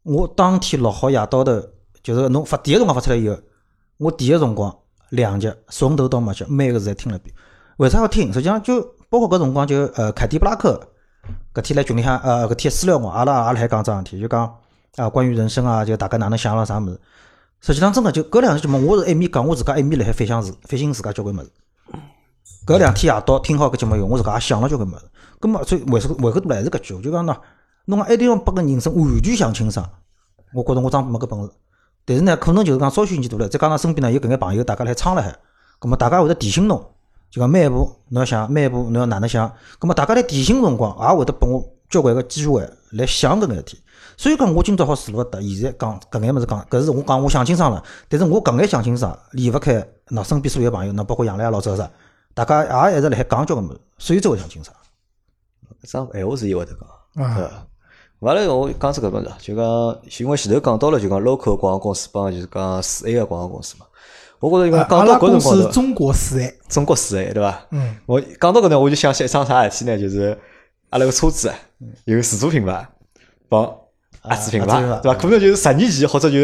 [0.03, 1.61] 我当天录好夜到头，
[2.03, 3.37] 就是侬发第一辰光发出来以后，
[3.97, 4.75] 我第一辰光
[5.11, 7.33] 两集从头到末集每个字侪听了一遍。
[7.77, 8.33] 为啥要听？
[8.33, 10.79] 实际上就包括搿辰光就呃凯迪布拉克
[11.53, 14.55] 搿天来群里向呃搿天私聊我，阿拉也辣海讲桩事体，就讲
[14.97, 16.99] 啊关于人生啊，就大家哪能想了啥物事。
[17.61, 21.51] 实际上真个就搿两日节目，我是一面讲，我自家一面辣海反省自反省自家交关物事。
[22.65, 25.01] 搿两天夜到听好搿节目以后，我自家也想了交关物事。
[25.39, 27.35] 葛末最回回过头来还是搿句，就讲喏，
[27.85, 29.89] 侬一定要把搿人生完全想清爽，
[30.53, 31.51] 我觉着我张没搿本事。
[32.05, 35.35] 但是呢，可能就是讲稍许年纪大了，再加上身边呢有搿眼朋友，大家来撑辣海，
[35.79, 36.83] 葛末大家会得提醒侬，
[37.31, 39.47] 就讲每一步侬要想，每一步侬要哪能想。
[39.77, 43.79] 葛末大家来提醒辰光，也会得拨我交关个机会来想搿眼事体。
[44.17, 47.83] 所以讲，我今朝好坐辣搭，现在讲搿眼物事讲，搿是我讲我想清爽了。
[48.07, 51.89] 但是我搿眼想清爽，离勿开喏身边所有朋友，喏包括杨澜老早啥，
[52.33, 54.75] 大家也一直辣海讲交关物事，所以才会想清爽。
[55.83, 57.65] 搿桩闲话是伊会得讲，啊对伐？
[58.19, 59.65] 完了，我讲出搿问题，就讲，
[60.19, 63.85] 因为前头讲到了，就讲 local 广告公司帮就是讲四 A 个广告公司嘛。
[64.39, 67.65] 我觉着讲到搿辰光头，司中国四 A，中国四 A 对伐？
[67.71, 69.97] 嗯，我讲到搿呢，我就想起一桩啥事体呢？
[69.97, 70.37] 就是
[70.89, 71.55] 阿拉个车子啊
[72.05, 72.87] 有自主品牌
[73.49, 73.65] 帮
[74.21, 75.15] 合资品牌，对伐？
[75.15, 76.37] 可能就是十年前或者就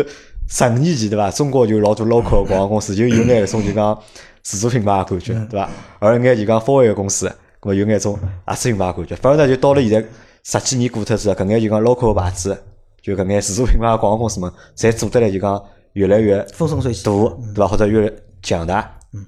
[0.48, 1.32] 十五年前，对伐？
[1.32, 3.98] 中国就老多 local 个广告公司就有眼搿种就讲
[4.44, 5.70] 自主品牌个感觉，对伐？
[6.00, 7.28] 而眼就讲 f o r 个公司，
[7.62, 9.16] 搿么有眼种合资品牌个感觉。
[9.16, 10.06] 反而呢，就到了现在
[10.44, 12.58] 十几年过脱之后，搿眼就讲 local 个牌子，
[13.02, 15.64] 就搿眼自主品牌个广告公司们，侪做得来就讲
[15.96, 17.68] 越来越风生水起大，对伐？
[17.68, 19.00] 或者越来越强大。
[19.12, 19.26] 嗯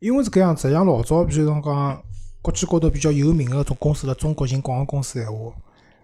[0.00, 2.02] 因为是搿样子，像老早比如讲讲
[2.42, 5.50] 国际高头比较有名个种公司了，中国寻广告公司闲话，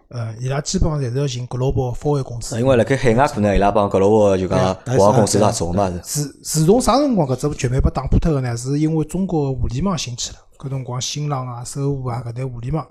[0.07, 2.59] 呃，伊拉基本上侪是要寻 global r a 公司。
[2.59, 5.99] 因为辣盖海外可能伊拉帮格罗沃就讲广告公司是合作嘛是。
[5.99, 8.57] 自自从啥辰光搿只局面被打破脱个呢？
[8.57, 12.87] 是因为中国互联网兴起了，搿辰光新浪啊、搜狐啊搿类互联网，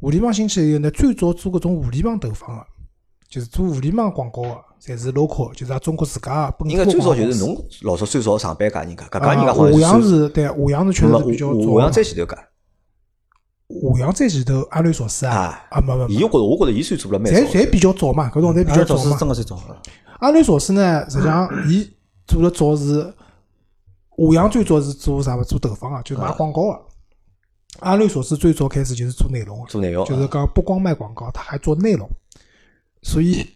[0.00, 2.66] 互联网兴起以后呢，最早做搿种互联网投放个，
[3.28, 11.90] 就是做互联网广告个，侪是 local，就是阿中国自家个本土应该最早就是侬老早最早上班搿人家，搿家啊人家好华阳像是是对，华阳是确实是比较早华阳早的。
[11.90, 12.38] 再前头搿，
[13.68, 17.32] 华阳在前头，阿瑞索斯啊啊，啊，没没没，伊我觉着我觉着伊算做了蛮。
[17.32, 19.16] 侪侪比较早嘛，搿种侪比较早嘛。
[19.18, 19.58] 真个最早。
[20.20, 21.90] 阿瑞索斯呢，实际上伊
[22.26, 23.12] 做了早是
[24.10, 25.42] 华阳最早是做啥物？
[25.42, 26.80] 做投放啊，就是卖广告个。
[27.80, 32.08] 阿瑞索斯最早开始就是做内容个，做内容啊就是讲不光卖广告，他还做内容，
[33.02, 33.46] 所以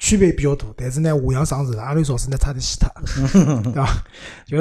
[0.00, 0.66] 区别比较大。
[0.76, 2.90] 但是呢，华洋上市了，阿里少数呢差点死脱，
[3.62, 4.02] 对伐？
[4.44, 4.58] 就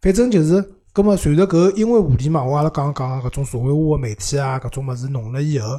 [0.00, 5.78] 反正就是，葛么随着搿因为互联网，我阿拉刚刚讲搿种社会化个媒体啊，搿种物事弄了以后，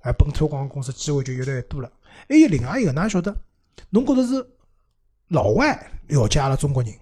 [0.00, 1.90] 哎，本土广告公司机会就越来越多了。
[2.28, 3.34] 还有另外一个，哪晓得？
[3.88, 4.46] 侬觉着是
[5.28, 6.92] 老外了解阿拉中国人，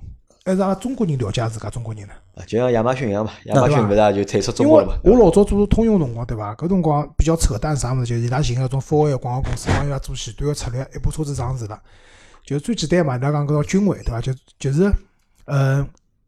[0.45, 2.13] 还是阿拉中国人了解自家中国人呢？
[2.35, 4.95] 啊就像亚马逊一样嘛，亚马逊勿是也就退出中国了嘛？
[5.05, 6.55] 我老早做通用辰光，对伐？
[6.57, 11.81] 搿辰光比较扯淡啥物事，就是伊拉寻搿种 f o r 个广告公司帮伊拉做前端个策略，一部车子上市了，
[12.45, 14.21] 就最简单嘛，伊拉讲搿种军委，对伐？
[14.21, 14.93] 就就是，
[15.45, 15.87] 呃，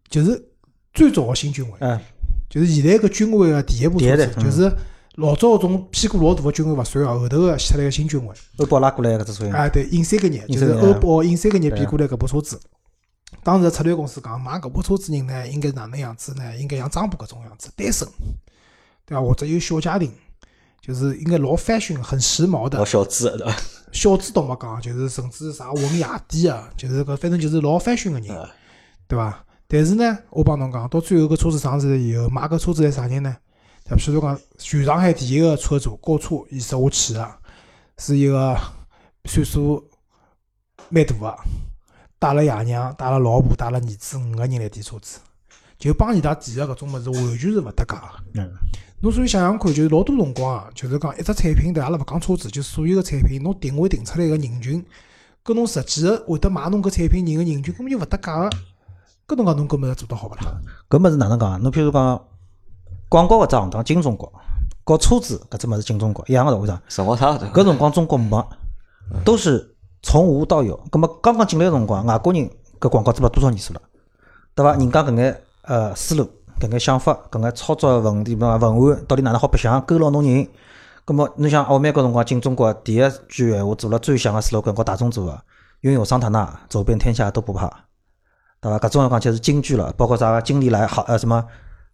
[0.08, 0.40] 就是
[0.92, 1.98] 最早个新军委，嗯，
[2.48, 4.72] 就是现在搿军委个第一部车子，就是
[5.16, 8.34] 老早搿种屁股老大个军委勿算啊，后头个出来个新军委。
[8.58, 12.60] 欧宝拉过来搿只所以，啊，对，印三个人，就是欧宝印三个人变过来搿部车子。
[13.42, 16.56] 当时策略公司讲，买搿部车子人呢，应该哪能样子呢？
[16.56, 18.06] 应该像张波搿种样子，单身，
[19.04, 19.22] 对伐？
[19.22, 20.12] 或者有小家庭，
[20.80, 22.84] 就是应该老 fashion、很时髦的老。
[22.84, 23.56] 小资对伐？
[23.92, 28.48] 小资倒没讲，就是甚至啥混夜店啊，就是搿反正就是老 fashion 个人，
[29.06, 29.44] 对伐？
[29.66, 33.36] 但是呢，我帮侬讲，到最后搿车子上市了以后，买搿车子是啥人呢？
[33.86, 37.30] 像譬如讲，全上海第一个车主高车，伊是我去个，
[37.98, 38.58] 是一个
[39.26, 39.86] 岁数
[40.88, 41.36] 蛮大个，
[42.24, 45.18] 带了爷娘、带了老婆、带了儿子五个人来提车子，
[45.78, 48.40] 就帮伊拉提个搿种物事，完全是勿搭界个。
[48.40, 48.50] 嗯，
[49.02, 54.82] 侬所以想想看，就是老多辰光啊，就是讲一只产品，对，阿拉勿讲车子，就所有个产品，侬定位定出来个人群，
[55.42, 58.48] 跟侬实际个会得买侬搿产品人个人群根本就勿搭界
[59.26, 59.34] 个。
[59.34, 60.58] 搿侬讲侬搿物事做得好勿啦？
[60.88, 61.58] 搿物事哪能讲啊？
[61.58, 62.24] 侬譬如讲
[63.10, 64.32] 广告搿只行当进中国，
[64.82, 66.80] 搞车子搿只物事进中国一样个道理上。
[66.88, 67.46] 辰光差勿多。
[67.48, 68.42] 搿辰光中国没，
[69.26, 69.73] 都是
[70.04, 70.76] 从无到有。
[70.90, 73.80] 葛末刚刚进来个辰光，外国人搿广告做了多少年数了，
[74.54, 74.74] 对伐？
[74.74, 76.28] 人家搿眼呃思路、
[76.60, 78.56] 搿眼想法、搿眼操作问题，对伐？
[78.58, 80.46] 文案到底哪能好白相，勾牢侬人。
[81.06, 85.40] 葛末侬想，澳美搿辰光进中国，第一句闲话做了最响个 slogan，和大众做个，
[85.80, 87.66] 拥有桑塔纳，走遍天下都不怕，
[88.60, 88.78] 对伐？
[88.78, 91.44] 搿种讲起来是金句了，包括啥个经历来好呃什么，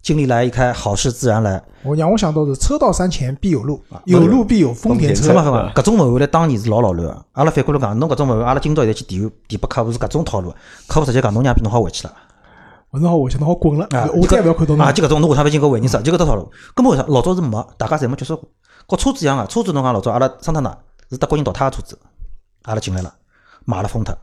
[0.02, 1.62] 经历来一开，好事自然来。
[1.82, 5.34] 我让我想到是车到山前必有路，有路必有丰田车丰田。
[5.34, 7.24] 什么什么，搿种文案来当年是老老卵个。
[7.32, 10.52] 阿拉反过来讲，侬搿种文案，阿拉今朝现在去提提拨客户是搿种套路，
[10.86, 12.14] 客户直接讲侬娘逼侬好回去了。
[12.90, 14.90] 我侬好回去，侬好滚了啊，，我再也勿要看到侬啊，。
[14.90, 16.00] 就搿种侬为啥勿进搿回人杀？
[16.00, 16.50] 就搿套套路。
[16.74, 18.48] 根本为啥老早是没，大家侪没接触过。
[18.88, 20.76] 和车子一样个，车子侬讲老早阿拉桑塔纳
[21.10, 21.98] 是德国人淘汰个车子，
[22.62, 23.12] 阿拉进来了，
[23.64, 24.16] 买了疯脱。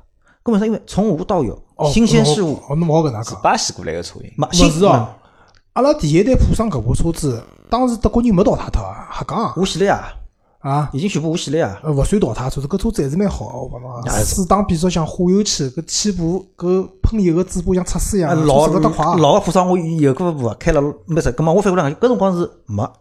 [0.44, 3.42] 根本上因为从无到有，哦新鲜事物，哦，侬勿好搿能讲。
[3.42, 5.10] 巴西过来个车型，买新勿是哦，
[5.78, 10.12] 阿拉第一代普桑搿部车子，当时德国人没淘汰脱啊，瞎讲啊无锡了呀，
[10.58, 11.80] 啊，已经全部无锡了呀。
[11.84, 19.16] 呃，勿算淘汰，车子搿车子还是蛮好个，我讲侬啊，哎四档变速箱化油器，搿起步搿喷油个嘴巴像测试一样老车子勿得快啊。
[19.18, 21.32] 老个普桑我有过部啊，开了没事。
[21.34, 22.92] 葛么我反过来讲，搿辰光是没，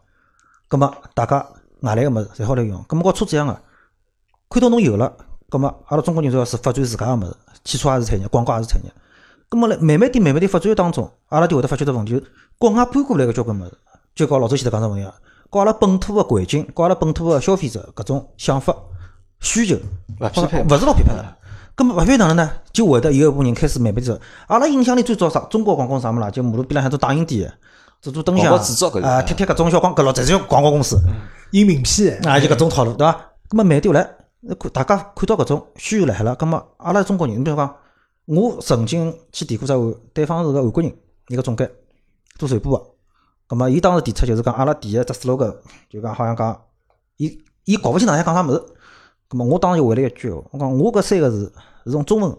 [0.68, 1.46] 葛么大家
[1.80, 2.84] 外来个物事侪好来用。
[2.86, 3.58] 葛么跟车子一样个，
[4.50, 5.10] 看到侬有了，
[5.48, 7.34] 葛么阿拉中国人主要是发展自家个物事，
[7.64, 8.92] 汽车也是产业，广告也是产业。
[9.48, 12.26] 葛么来慢慢点、慢慢点发展当中，阿拉就会得发觉到问题，就
[12.58, 13.72] 国外搬过来个交关物事，
[14.14, 15.14] 就跟老早前头讲只问题啊，
[15.50, 18.74] 跟阿拉本土个环境，跟阿拉本土个消费者搿种想法、
[19.40, 19.76] 需求，
[20.20, 21.36] 勿匹配勿是老匹配的。
[21.76, 22.50] 咁么勿匹配哪能呢？
[22.72, 24.18] 就会得有一部分人开始慢慢走。
[24.46, 25.40] 阿拉印象里最早啥？
[25.50, 26.30] 中国广告啥物事啦？
[26.30, 27.52] 就马路边浪向做打印店，
[28.00, 28.52] 做做灯箱
[29.02, 30.98] 啊，贴贴搿种小广告咯，侪是广告公司
[31.52, 33.12] 印名片，啊，就搿种套路，对伐？
[33.50, 34.10] 咁么慢点下来，
[34.72, 37.76] 大家看到搿种需求来海了，咁么阿拉中国人，你比如讲，
[38.26, 40.92] 我曾经去提过只案，对方是个韩国人，
[41.28, 41.70] 一个总监，
[42.36, 42.84] 做传播个。
[43.48, 45.56] 咁么伊当时提出就是讲，阿拉店个只 slogan
[45.88, 46.60] 就讲好像讲，
[47.16, 48.60] 伊伊搞勿清哪想讲啥物事。
[49.28, 51.52] 咁么我当时就回了一句，我讲我搿三个字
[51.84, 52.36] 是从中文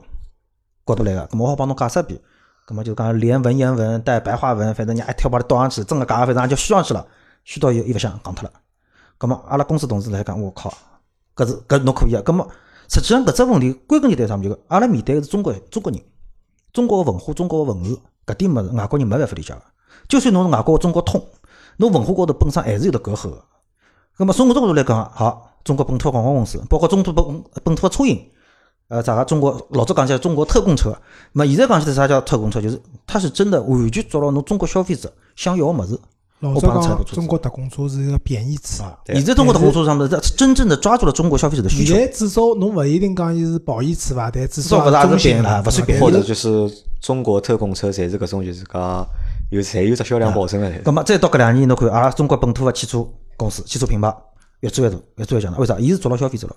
[0.86, 2.20] 角度来个，咁么我好帮侬解释一遍。
[2.68, 7.08] 咁么就讲连文言文带白话文，反正人家一条把它倒上去，真个解，反正也就虚上去了，
[7.46, 8.52] 虚到伊伊勿想讲脱了。
[9.18, 10.74] 咁么阿拉公司同事来讲，我靠，
[11.34, 12.22] 搿是搿侬可以啊。
[12.26, 12.46] 咁么
[12.88, 14.50] 实际上搿只问题归根结底啥物事？
[14.50, 16.02] 就阿拉面对个是中国中国人，
[16.72, 19.62] 中国个文化、中国个文字搿点物事，外国人没办法理解个。
[20.08, 21.22] 就算侬是外国个中国通，
[21.78, 23.44] 侬文化高头本身还是有得隔阂个。
[24.18, 28.26] 咁么从搿只角度来讲，好，中国本土个广告公司，包括中土本本土个车型，
[28.88, 30.98] 呃，啥个中国老早讲起来中国特供车，
[31.34, 32.62] 那么现在讲起来啥叫特供车？
[32.62, 36.00] 就是它是真的完全做了侬中国消费者想要个物事。
[36.40, 42.06] 我老早讲中国特供车是一个贬义词现在中国特供车上面，这真正的抓住了中国消费者的需求现。
[42.06, 46.72] 在至少侬勿一定讲伊是褒义词伐，但至至少少勿是中性贬啊的，对吧勿算贬或者就是
[47.02, 49.08] 中国特供车，侪是搿种就是讲
[49.50, 50.70] 有侪有只销量保证个。
[50.70, 53.04] 咁么再到搿两年，侬看阿拉中国本土个汽车
[53.36, 54.16] 公司、汽车品牌
[54.60, 55.58] 越做越大，越做越强大。
[55.58, 55.80] 为啥？
[55.80, 56.56] 伊是抓牢消费者了。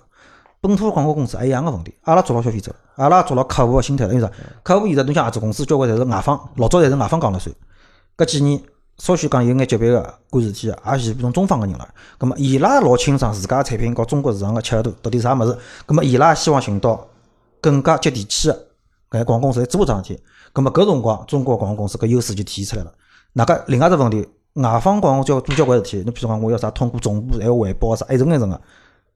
[0.61, 4.13] 本土个广告公司也一样个问题，阿拉抓牢消费者，阿拉抓牢客户个心态了。
[4.13, 4.31] 因为啥？
[4.61, 7.55] 客户现在侬像合资公司，交关侪是外方，老早侪是外方讲了算。
[8.15, 8.61] 搿几年
[9.01, 11.89] 稍许讲有眼级别个管事体个，也是从中方个人了。
[12.19, 15.57] 咁么伊拉老清爽自家个产品和中国市场个契合度到底是啥物事。
[15.87, 17.07] 咁么伊拉也希望寻到
[17.59, 18.53] 更加接地气个
[19.09, 20.21] 搿些广告公司来做搿桩事体。
[20.53, 22.93] 咁么搿辰光，中国广告公司搿优势就体现出来了。
[23.33, 28.61] 哪个另外只问题，外方广告要做交关事体，侬譬如讲我要啥通过总部还要汇报啥一层一层个。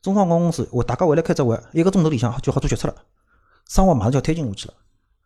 [0.02, 2.96] 中方广告公司，我大家回来开只会，一个钟头里向就好做决策了，
[3.70, 4.74] 生活马上就要推进下去了。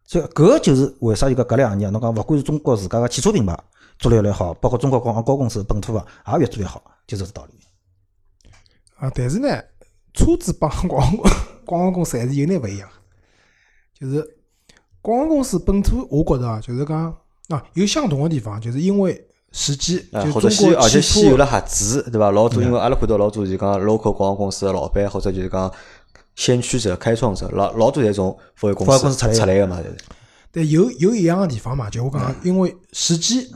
[0.06, 3.58] 所以搿就是为啥就讲搿两年，侬讲勿管是中国自家个汽车品牌
[4.00, 7.54] 做得越来越好，包括中国广告公司本土个也越做越好，就这个道理。
[8.96, 9.48] 啊，但是呢，
[10.14, 11.24] 车子帮广告
[11.66, 12.90] 广告公司还是有点勿一样，
[13.94, 14.26] 就是
[15.02, 17.16] 广告公司本土，我觉着啊，就是讲
[17.50, 22.32] 啊，有相同个地方，就是因为时机，啊，就或者先，而且先有了合资，对伐？
[22.32, 25.72] 老多，因为阿拉看到老多就讲 local 广告公司个老板，或者就是讲
[26.36, 29.98] 先驱者、开创者，老老多侪从服务公司出来的出来个嘛，就是
[30.52, 33.48] 但有有一样个地方嘛，就我讲，因为时机，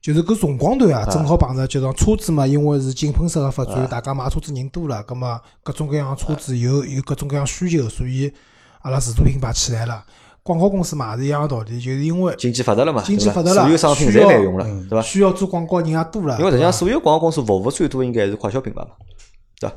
[0.00, 8.32] 就是搿辰光段啊，正好碰着，就讲车子嘛，因为是井喷式个发展，大家买车子人多了，葛么各种各样车子有有各种各样需求，所以
[8.80, 10.04] 阿拉自主品牌起来了。
[10.42, 15.00] 广告公司嘛也是一样个道理，就是因为经济发达了嘛，经济发达了所有商品侪滥用了，对伐？
[15.00, 16.38] 需要做广告人也多了。
[16.38, 18.88] 因为实际上，所有广告公司服务最多应该是快消品牌嘛，
[19.58, 19.76] 对伐？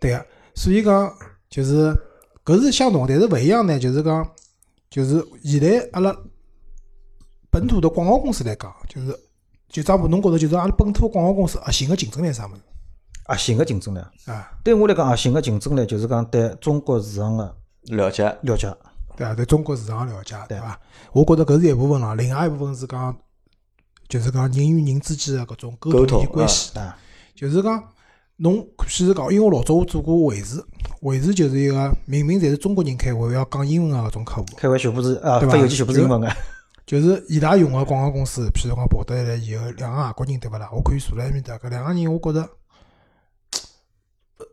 [0.00, 1.12] 对个，所以讲
[1.50, 1.94] 就是
[2.42, 4.26] 搿是相同，但是勿一样呢，就是讲
[4.92, 6.14] 就是现在阿拉
[7.48, 9.18] 本土的广告公司来讲，就是
[9.70, 12.60] 就张步侬觉着就是阿拉本土广告公司核心个竞争力是啥物事
[13.24, 14.52] 核心个竞争力，啊？
[14.62, 18.70] 对我来讲，核心个竞争力就是讲对中国市场的了解，了解。
[19.16, 19.34] 对啊？
[19.34, 20.78] 对中国市场个了解，对伐？
[21.12, 23.16] 我觉着搿是一部分啦，另外一部分是讲
[24.08, 26.78] 就是讲人与人之间个搿种沟沟通通以及关系。
[26.78, 26.98] 啊，
[27.34, 27.82] 就是讲，
[28.36, 30.62] 侬譬如讲，因为我老早我做过维持，
[31.02, 36.28] 维持就是一个明明侪是中国人开会，要讲英文个搿种客户，开会全部是啊，发邮件全部是英文个。
[36.84, 40.68] 就是伊拉用个广告公司，譬如讲跑得来以后，两个外国人对勿啦？
[40.72, 42.48] 我可以坐辣埃面搭，搿两个人我觉着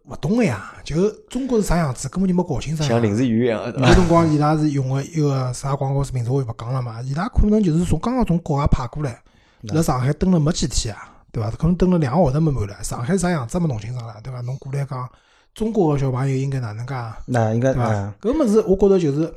[0.05, 2.87] 勿懂个呀，就中国是啥样子，根本就没搞清爽。
[2.87, 9.21] 像临时演员一样有辰光伊拉是用个一个啥广告公司名字我就勿讲了嘛，伊拉可能就是从刚刚从国外派过来，
[9.63, 11.49] 辣上海蹲了没几天啊，对伐？
[11.51, 14.41] 可能等了两个号头没满了，上海啥样子没弄清爽了，对伐？
[14.41, 15.09] 侬过来讲
[15.53, 16.93] 中国个小朋友应该哪能介？
[17.25, 18.13] 那应该对伐啊，？
[18.21, 19.33] 搿物事我觉着就是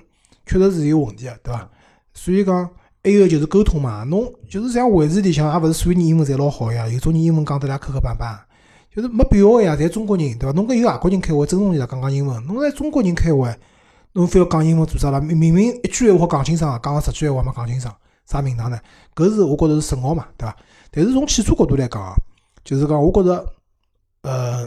[0.47, 1.69] 确实是有问题个，对伐？
[2.15, 2.69] 所以讲
[3.03, 8.39] 还有就是沟通嘛，侬就是像会议里向也勿是所有人英文侪老好呀，有种人英文讲得来磕磕绊绊，
[8.95, 9.75] 就是没必要个呀。
[9.75, 10.53] 侪中国人对伐？
[10.55, 13.53] 侬跟有外国人开会，尊重伊拉讲讲英文，侬在中国人开会，
[14.13, 15.19] 侬非要讲英文做啥啦？
[15.19, 17.93] 明明明一句闲话讲清爽，讲个十句闲话没讲清爽，
[18.27, 18.79] 啥名堂呢？
[19.15, 20.57] 搿是我觉着是损耗嘛，对伐？
[20.95, 22.15] 但是从汽车角度来讲啊，
[22.63, 23.53] 就是讲，我觉着，
[24.21, 24.63] 呃，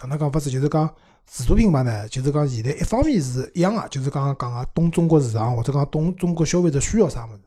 [0.00, 0.50] 哪能讲法子？
[0.50, 0.88] 就是讲
[1.24, 7.40] 自主品牌呢，就是讲现在一方面是一样个，就是刚刚讲个懂中国市场或者讲懂中国消费者需要啥物事。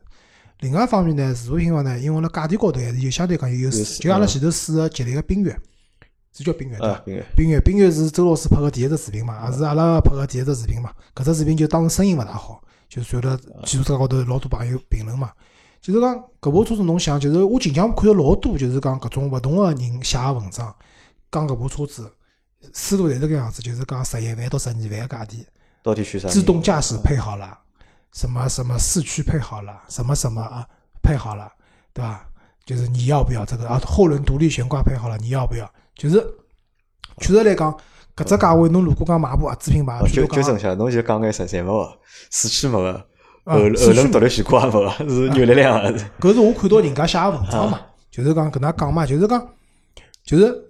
[0.58, 3.84] 另外一方面呢，自主品牌呢，因为辣价钿高头还是有相对讲有优势。
[4.00, 5.56] 就阿拉前头试个吉利个缤越，
[6.32, 7.02] 是叫缤越对伐
[7.36, 10.92] 缤越，缤越是周老师拍个第一只视频嘛，也是阿拉拍个第一只视频嘛。
[11.14, 15.30] 搿只视频就当时声音勿大好，就传了汽车高头老多朋友评论嘛。
[15.82, 20.72] 就是讲搿部车子侬想，就是我近腔看到老多，就是讲搿种勿同个人写个文章，
[21.30, 22.08] 讲搿部车子
[22.72, 25.44] 思路侪是搿样子，就是讲十一万到十二万个价钿，
[25.82, 26.28] 到底选啥？
[26.28, 27.58] 自动驾驶配好了，
[28.12, 30.64] 什么什么四驱配好了，什么什么啊
[31.02, 31.50] 配好了，
[31.92, 32.28] 对吧？
[32.64, 33.80] 就是你要不要这个啊？
[33.84, 35.68] 后轮独立悬挂配好了，你要不要？
[35.96, 36.24] 就是
[37.18, 37.76] 确实来讲，
[38.14, 41.88] 搿只价位侬如果讲买部合资品牌，哦，譬如讲纠纠正一下，侬就讲眼十三万，
[42.30, 43.04] 四驱没个，啊
[43.44, 45.98] 后后四驱轮独立悬挂没个， 是扭力量个。
[46.20, 49.48] 搿是我看到人家写个文章嘛，就是讲搿能讲嘛，就是讲
[50.24, 50.64] 就是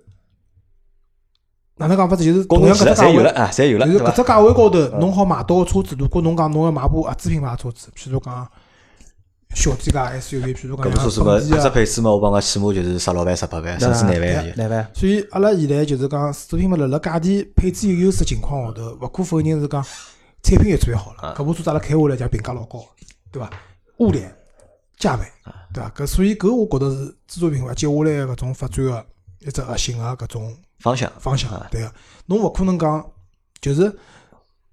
[1.76, 3.30] 哪能讲法子，就是同样搿只价位侪有了。
[3.32, 8.48] 啊，侪有了，就是搿只价位高头，侬好买到个车子，如果侬讲侬要买部合资品牌车子，譬如讲
[9.54, 14.20] 小几家 SUV，譬如讲搿部车子像嘛，搿只配置嘛，我帮讲起码就是十六万、十八万，甚至廿
[14.56, 19.84] 万万，所以阿拉现在就是讲自主品牌辣辣价钿配置有优势情况下头，勿可否认是讲
[20.42, 21.34] 产品越做越好了。
[21.36, 22.84] 搿部车子阿拉开下来讲评价老高，
[23.30, 23.50] 对伐？
[23.98, 24.34] 物联、
[24.96, 25.26] 价位，
[25.72, 25.90] 对伐？
[25.90, 29.06] 搿所以搿我觉得是自主品牌接下来个搿种发展个
[29.40, 31.94] 一只核心个搿种方向方向，对个。
[32.26, 33.04] 侬勿可能讲，
[33.60, 33.96] 就是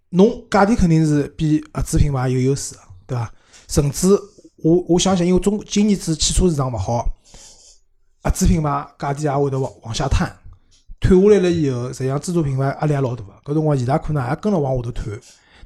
[0.10, 3.32] 侬价钿肯定是比合资品牌有优势的，对伐？
[3.68, 4.08] 甚至
[4.58, 7.06] 我我相信，因为中今年子汽车市场勿好，
[8.24, 10.36] 合资品牌价钿也会得往往下探，
[11.00, 13.32] 退下来了以后，实际上自主品牌压力也老大个。
[13.46, 15.20] 搿辰光伊拉可能也跟了往下头退，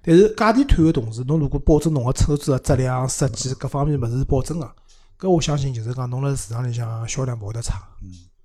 [0.06, 4.70] 但是价钿退个同时，侬如果保证侬个车子个质量、设计各方面物事是保证个，
[5.20, 7.82] 搿我相信就是讲侬辣市场里向销量勿会得差，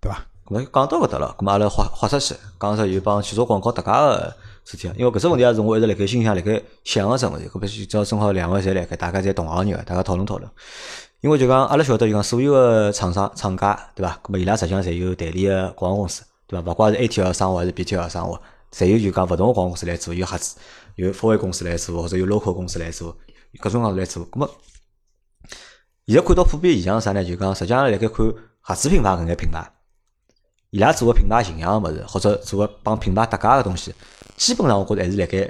[0.00, 0.18] 对伐？
[0.46, 4.94] 咁么讲到搿搭了，咁么阿拉豁豁出去，讲只有帮汽车广告搭界个事体啊。
[4.96, 7.48] 因为搿只问题也是我一直辣盖心里向辣盖想个只问题。
[7.48, 10.48] 搿么就正正好两位侪辣盖，大家侪同行业个，大家讨论讨论。
[11.20, 14.18] 因为就讲阿拉晓得，就讲所有个厂商厂家，对伐？
[14.22, 16.70] 咁么伊拉实际上侪有代理个广告公司，对伐？
[16.70, 18.38] 勿怪是 ATL 商务还是 BTL 商务，
[18.72, 20.56] 侪有就讲勿同个广告公司来做，有合资，
[20.98, 23.16] 有福威公司来做，或者有 local 公司来做，
[23.60, 24.28] 各种各样来做。
[24.32, 24.50] 咁么
[26.06, 27.24] 现在看到普遍现象啥呢？
[27.24, 28.26] 就讲实际上辣盖看
[28.60, 29.64] 合资品牌搿眼品牌。
[30.70, 33.94] 伊拉做个品牌形象个物事，或者做个帮品牌搭界个东西，
[34.36, 35.48] 基本上我觉着还是辣盖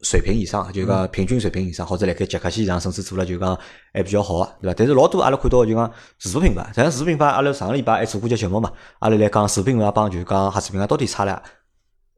[0.00, 3.54] 水平以上，就讲平均水平以上，或者辣盖及格线以上，甚至做了就讲
[3.92, 4.74] 还比较好个，对伐？
[4.78, 11.42] 但是老多阿拉看到就讲自主品牌，实际上自主品牌阿拉上个礼拜还做过节节目嘛，阿拉来讲自主品牌帮就讲合资品牌到底差了，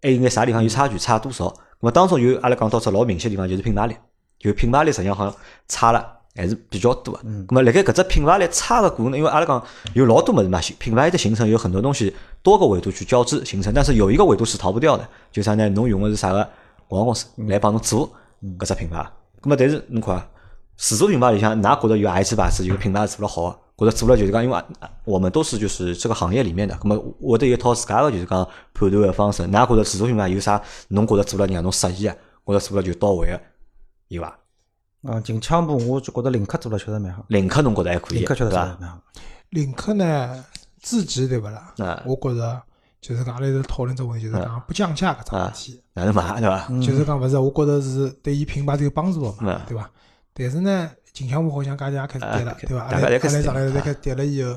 [0.01, 1.53] 还有眼啥地方有差距，差多少？
[1.83, 3.95] 咁么当中有阿拉讲到只老明显个地方就是品牌力，
[4.39, 5.35] 就品牌力实际上好像
[5.69, 6.21] 差了。
[6.35, 7.13] 还是比较多。
[7.13, 15.69] 个，咁么辣盖搿只品牌力差个过程，因为阿拉讲有老多物事嘛，品牌的形成有很多东西多个维度去交织形成，但是有一个维度是逃不掉的，就啥呢？
[15.69, 16.49] 侬用个是啥个
[16.89, 18.11] 广告公司来帮侬做
[18.59, 19.07] 搿只品牌，
[19.43, 20.27] 咁么但是侬看啊，
[20.79, 23.43] 自主品牌里向，㑚觉得有哪一只牌子有品牌做了好
[23.77, 30.63] 个，或者做了就是讲，因为啊我们都是就是这个行业里面的，那么我得有一套自家个就是讲判断个方式，㑚觉得自主品牌有啥？
[30.89, 33.41] 侬觉得做了让侬适意个，或者做了就到位个，
[34.09, 34.39] 有伐？
[35.03, 38.79] 啊，近腔部我就觉得领克做了确实蛮好，领克侬觉得还可以，领克确实做了？
[38.81, 39.01] 蛮好。
[39.51, 40.45] 领克呢，
[40.81, 41.75] 自己对勿啦？
[41.79, 42.63] 啊我觉着
[43.01, 46.69] 就是讲阿拉一直讨论这问题，就是讲不降价搿桩事体，哪能买对伐？
[46.81, 49.91] 就是讲勿是，我觉着是对伊品牌是有帮助个嘛嗯，对伐？
[50.35, 52.85] 但是呢，近腔部好像价钿也开始跌了啊，对伐？
[52.85, 54.57] 阿拉阿拉上来跌再开始跌了以后，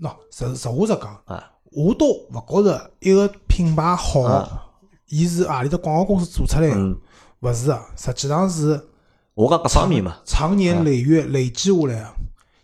[0.00, 4.66] 喏，实实话实讲，啊，我都勿觉着一个品牌好啊，
[5.08, 6.96] 伊是何里搭广告公司做出来的，嗯，
[7.40, 8.88] 勿是啊，实际上是。
[9.34, 12.12] 我讲各方面嘛，长年累月累积下来啊，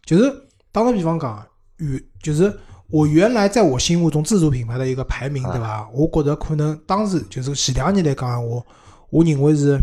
[0.05, 0.31] 就是
[0.71, 1.43] 打个比方讲，
[1.79, 2.55] 原就是
[2.91, 5.89] 我原来在我心目中自主品牌的一个排名，对伐？
[5.95, 8.63] 我觉得可能当时就是前两年来讲，我
[9.09, 9.81] 我认为是，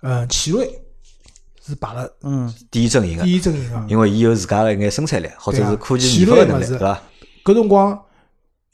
[0.00, 0.66] 嗯，奇瑞
[1.66, 3.86] 是排了嗯，第一阵营个第，一阵营啊。
[3.88, 7.00] 因为伊有自家个一眼生产力，或者是科技奇研发个能力，对伐？
[7.44, 7.98] 搿辰光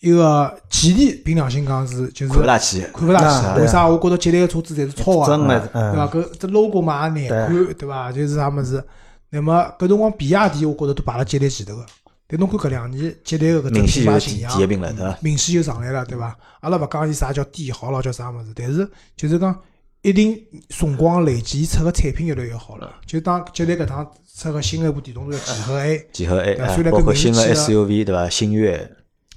[0.00, 3.86] 一个吉利，凭良心讲是就是看勿大起，看勿大啊起，为啥？
[3.86, 5.68] 我觉着吉利个车子侪是超啊，对伐？
[5.74, 8.10] 嗯，搿这 logo 嘛也难看，对伐？
[8.10, 8.82] 就是啥物事。
[9.30, 11.86] 那么搿辰光比亚迪，我觉着都排辣吉利前头个。
[12.26, 15.18] 但侬看搿两年吉利个搿品牌形象第第一，名了，对伐？
[15.20, 16.36] 明显就上来了，对伐？
[16.60, 19.56] 阿拉勿讲伊啥叫帝豪咯，叫啥物事，但是就是讲
[20.02, 22.90] 一定辰光累积出个产品越来越好了。
[23.06, 28.28] 就当吉利搿趟出个新的一部电动车叫几何 A，几何 A，虽然搿名包括新的气了 SUV，对伐？
[28.28, 28.90] 星越，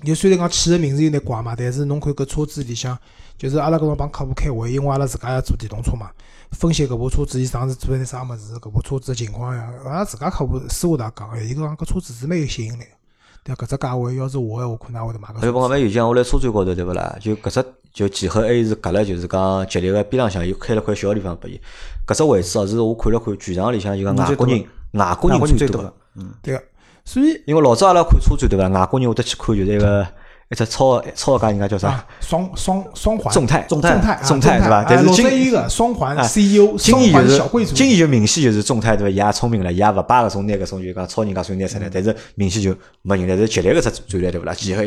[0.06, 2.98] 就虽然讲起个名字有点怪嘛，但是侬看搿车子里向，
[3.38, 6.10] 就是阿拉搿辰光帮客户开会，因为阿拉自家要做电动车嘛，
[6.52, 13.03] 分析搿部车子伊上次做了眼啥物事，搿部车子的情况呀，阿拉自家客户私下头也讲，哎伊讲搿车子是蛮有吸引力的。
[13.44, 13.66] 对伐？
[13.66, 17.16] 搿只价位要是我闲话，可能会得买个还有帮讲，有像我来车展高头对勿啦？
[17.20, 21.60] 就搿只就几何 A 是隔了，就是讲吉利个边浪向又开了块小个地方拨伊。
[22.08, 25.94] 搿只位置哦，是我看了看全场里向就讲外国人外国人最多个。
[26.42, 26.64] 对个，
[27.06, 28.68] 所以因为老早阿拉看车展对伐？
[28.70, 30.08] 外国人会得去看就是一个
[30.54, 31.90] 一只超超价，人家叫啥？
[31.90, 34.76] 啊，双双双环，众泰，众泰泰，众泰对伐？
[34.78, 39.10] 啊但是今老早一个双环啊 CEO，就是小贵族，今年就明显就是众泰对伐？
[39.10, 43.36] 伊也聪明了，伊也勿把搿种拿搿种就讲超人家算拿出来，但是明显就没人了。
[43.36, 44.54] 但是吉利搿只战略对勿啦？
[44.54, 44.84] 前后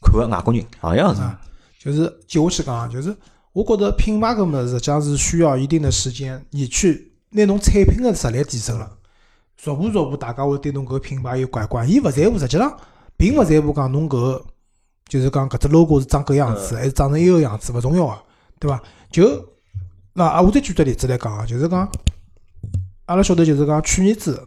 [0.00, 1.20] 看个外国人好像是。
[1.20, 1.38] 啊，
[1.82, 3.14] 就是接下去讲啊，就是
[3.52, 8.88] 我觉得品牌搿物事实际上是需要一定的时间，你去拿侬产品个实力提升了，
[9.56, 11.90] 逐步逐步大家会对侬搿个品牌有改观。
[11.90, 12.76] 伊勿在乎，实际上
[13.16, 14.44] 并勿在乎讲侬搿个
[15.08, 18.18] 就是讲搿只 logo 是长搿样子，还是长成一个样子，勿重要个，
[18.58, 18.82] 对伐？
[19.10, 19.48] 就
[20.12, 21.88] 那啊，我再举只例子来讲啊，就是讲
[23.06, 24.42] 阿拉晓得就是讲去年子，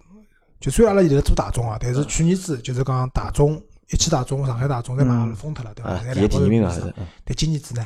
[0.60, 3.62] 就算阿拉现在做大众啊，但是去年子就是讲大众。
[3.92, 5.90] 一汽大众、上海大众侪买了疯脱了，对伐？
[5.90, 6.94] 啊，侪第一第一名啊，是是。
[7.26, 7.84] 但今年子呢，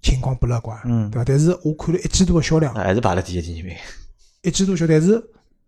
[0.00, 1.24] 情况不乐观，嗯对伐？
[1.24, 3.74] 但是我看了一季度个销量，还是排了第一、第二名。
[4.42, 5.20] 一季度销，但是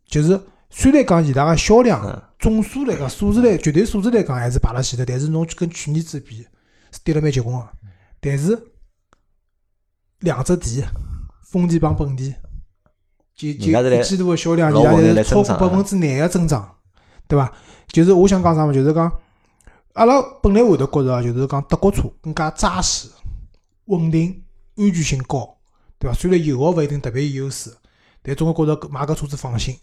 [0.06, 0.40] 就是
[0.74, 6.38] 虽然讲伊拉个销嗯量总数来讲，数字来绝对数字来讲还是排辣前头，但是侬跟去年子比
[6.90, 7.68] 是跌了蛮结棍个。
[8.20, 8.58] 但是
[10.20, 10.88] 两只店，
[11.44, 12.34] 丰田帮本田，
[13.36, 16.76] 就就一季度个销量，伊拉是超过百分之廿个增长，
[17.28, 17.52] 对伐？
[17.88, 19.12] 就是我想讲啥嘛，就是讲
[19.92, 23.08] 阿拉本来会得觉着啊，就是讲德国车更加扎实、
[23.84, 24.42] 稳定、
[24.76, 25.58] 安全性高，
[25.98, 26.16] 对伐？
[26.16, 27.70] 虽然油耗勿一定特别有优势，
[28.22, 29.76] 但总归觉着买搿车子放心。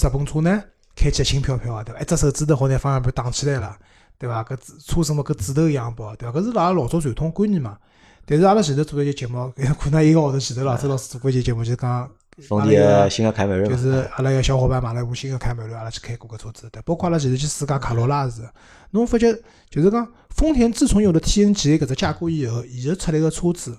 [0.00, 0.62] 日本车呢，
[0.94, 2.00] 开起来轻飘飘个，对伐？
[2.00, 3.76] 一只手指头好拿方向盘打起来了，
[4.18, 4.44] 对伐？
[4.44, 6.38] 搿指车身嘛搿指头一样薄，对伐？
[6.38, 7.76] 搿是阿拉老早传统观念嘛。
[8.24, 12.08] 但是阿拉前头做一节节目， 可能一个号头前头了，周老师做过一节节目，就是讲
[12.46, 18.42] 丰田个新个凯美瑞就，是阿拉一个小伙伴买了一部新个凯美瑞，阿拉去开过搿车子，对，包括阿拉前头去试驾卡罗拉是，
[18.90, 19.32] 侬发觉
[19.70, 23.76] 就是讲丰田自从有了 TNGA 搿只架构以后，伊个出来个车子，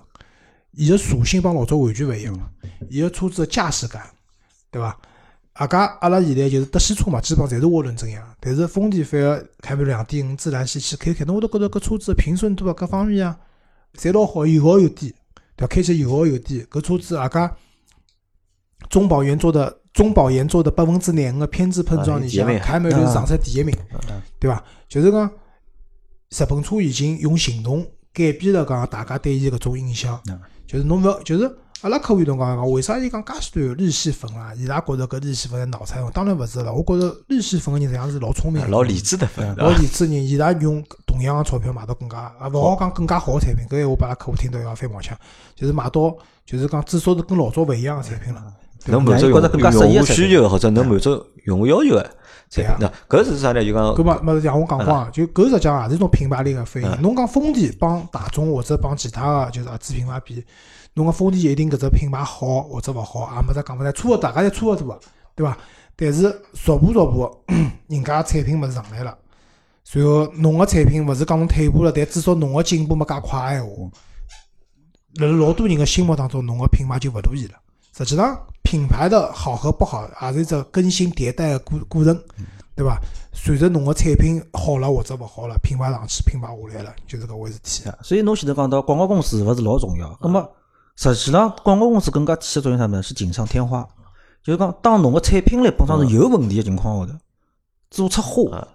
[0.72, 2.50] 伊个属性帮老早完全勿一样了，
[2.88, 4.02] 伊个车子个驾驶感，
[4.70, 4.98] 对伐？
[5.54, 13.36] 阿家阿拉现在就是德系车嘛，基本上侪是涡轮增压，但是丰田反而凯美瑞两点五自然吸气开开，侬会得觉着搿车子个平顺度啊各方面啊，
[13.94, 15.12] 侪老好，油耗又低，
[15.56, 15.66] 对伐？
[15.66, 17.54] 开起来油耗又低，搿车子阿家
[18.88, 23.76] 中保研做的中保研做的百分之廿五个偏置碰撞里向凯美瑞是上海第一名，
[24.38, 24.64] 对伐？
[24.88, 25.30] 就是讲
[26.30, 27.84] 日本车已经用行动
[28.14, 31.56] 改变了讲大家对伊搿种印象嗯，就是侬勿要就是。
[31.82, 34.52] 阿拉客户同讲讲，为啥伊讲介许多有日系粉啊？
[34.54, 36.70] 伊拉觉着搿日系粉是脑残粉，当然勿是了。
[36.70, 39.70] 我觉着日系粉个人实际上是老聪明的，老理智的粉，老？
[39.70, 43.64] 理智人，伊拉用同样个钞票买到更加，啊，勿好讲更加好个产品。
[43.66, 45.16] 搿闲话把阿拉客户听到要翻毛腔，
[45.54, 46.14] 就是买到
[46.44, 48.44] 就是讲至少是跟老早勿一样个产品了。
[48.86, 52.02] 能满足用用户需求或者能满足用户要求个
[52.50, 52.74] 产品。
[52.78, 53.64] 那搿是啥呢？
[53.64, 56.90] 就讲搿么么像我讲过啊，就搿实际上也是一种品牌力个反应。
[56.90, 60.44] 嗯侬讲丰田帮大众或者帮其他个就是合资品牌比，
[60.94, 65.00] 侬个丰田一定搿只品牌好或者勿好，也没啥讲勿来，差勿，大家侪差勿多个，
[65.34, 65.56] 对伐？
[65.96, 67.44] 但是逐步逐步，
[67.88, 69.16] 人家产品物事上来了，
[69.84, 73.90] 随后侬个产品勿是讲侬退步了，但至少侬个进步没介快个闲话，
[75.16, 77.54] 辣辣老多人个心目当中，侬个品牌就勿如意了。
[77.96, 82.18] 实际上，品牌的好和不好，也是一只更新迭代个过过程，
[82.74, 82.98] 对伐？
[83.32, 87.84] 随着侬个产品好了或者勿好了，品牌上去，品牌下来了，就是搿回事体。
[88.02, 90.18] 所以侬前头讲到广告公司是勿是老重要？
[90.22, 90.48] 那么
[90.96, 93.02] 实际上广告公司更加起的作用啥呢？
[93.02, 93.88] 是锦上添花，
[94.42, 97.18] 就是讲当侬个产品力本身是有问题个情况下头，
[97.90, 98.68] 做出花，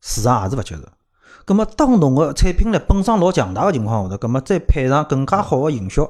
[0.00, 0.82] 市场也是勿接受。
[1.46, 6.08] 咁么当侬个产品力本身老强大个情况下头，咁么再配上更加好个营销，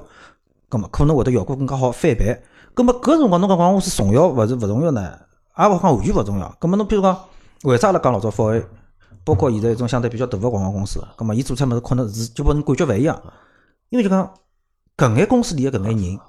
[0.69, 2.43] 咁么可能会得效果更加好，翻倍。
[2.75, 5.19] 咁么搿辰光侬讲广告公司重要勿是勿重要呢？
[5.57, 6.57] 也勿讲完全勿重要。
[6.61, 7.19] 咁么侬比如讲，
[7.63, 8.67] 为啥阿拉讲老早福 A，
[9.25, 13.23] 包括现在一种相对比较大个广告公司，咁么伊做出物事可能是就拨人感觉勿一样，
[13.91, 14.29] 因为就讲
[14.97, 16.21] 搿眼公司里个搿眼人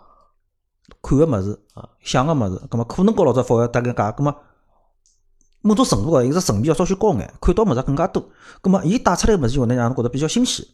[1.01, 1.59] 看个物事、
[2.01, 4.36] 想个物事，葛末可能高老早福 A 搭搿价，葛末
[5.61, 8.28] 某种程度个一个层面要稍许高眼，看到物事更加多，
[8.61, 10.66] 葛末伊带出来个物事就会能让侬觉得比较新鲜。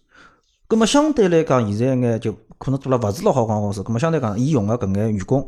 [0.67, 5.41] 葛末相对来讲，现在眼就可能做了勿是老好广告公司，葛末相对讲，伊用个搿眼员工，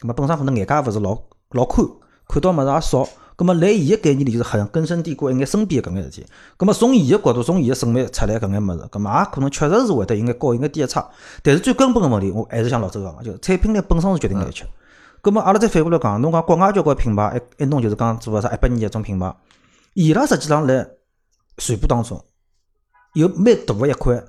[0.00, 1.18] 葛末本身可能眼界勿是老
[1.50, 1.86] 老宽，
[2.26, 3.08] 看到物事也少。
[3.34, 6.26] 葛么，辣伊个概念里就是好像根深蒂固一眼身边个搿眼事体。
[6.56, 11.08] 葛么，从伊个角度，从伊个审美出来搿眼物事，葛么也可能确实是会得有眼高，有眼低个差。
[11.42, 14.66] 但是最根本个问题，我还是像老周讲个，就产品力本身是决定了一切。
[15.20, 19.34] 葛么，阿拉再反过来讲，侬讲国外交关品牌，一一弄就是讲做个啥一百年一种品牌，
[19.94, 20.86] 伊拉实际上辣
[21.56, 22.22] 传播当中
[23.14, 24.22] 有蛮大个一块，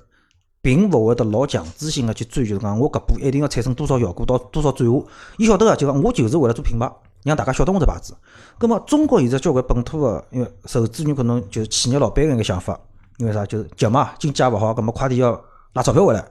[0.62, 5.04] 并勿会得老强制性个去追求讲我搿步一定要产生多少效果，到多少转化。
[5.36, 6.90] 伊晓得个，就讲我就是为了做品牌，
[7.24, 8.14] 让大家晓得我只牌子。
[8.58, 12.78] 葛末中国现在交关本土个，因为受制于可能就是企业老板个一个想法，
[13.16, 16.24] 因为啥就是急嘛，经济也勿好，葛末快点要拿钞票回来，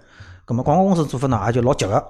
[0.45, 2.01] 葛末广告公司做法呢也就老急个，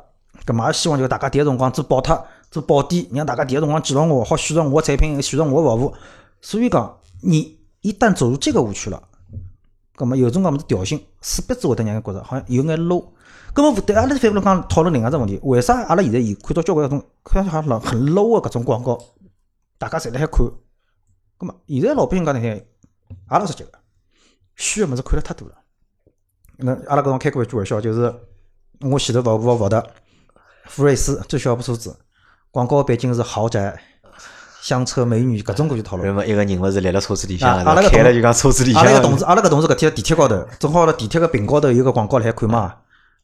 [0.46, 5.94] 葛末也希望就大家第一辰光做爆脱、做爆点，让大家第一辰光记牢我，好选择我个产品，选择我个服务。
[6.42, 9.02] 所以讲，你一旦走入这个误区了。
[9.96, 13.06] 葛末有种讲物事调性，势必只会得让人觉着好像有眼 low。
[13.54, 19.00] 葛末对阿拉反过来讲讨论另外一只问题，为啥阿拉现在有看到交关搿种看上去好像老很 low 个搿种广告，
[19.78, 20.40] 大家侪辣海看。
[21.38, 22.66] 葛末现在老百姓讲难听，也
[23.30, 23.70] 老实际个，
[24.56, 25.56] 虚个物事看了太多了。
[26.58, 28.14] 那阿拉搿种开过一句玩笑，就是
[28.82, 29.88] 我前头勿勿勿的、
[30.66, 31.96] 福睿斯最小部车子，
[32.50, 33.80] 广告背景是豪宅。
[34.62, 36.08] 香车美女，搿种过去讨论。
[36.08, 38.82] 那么一个人物是立辣车子里向，阿拉个开了就讲车子里向。
[38.82, 42.74] 阿拉个同事，阿拉个同事搿天地铁高头，正好辣地铁个屏高头有个广告辣海看嘛。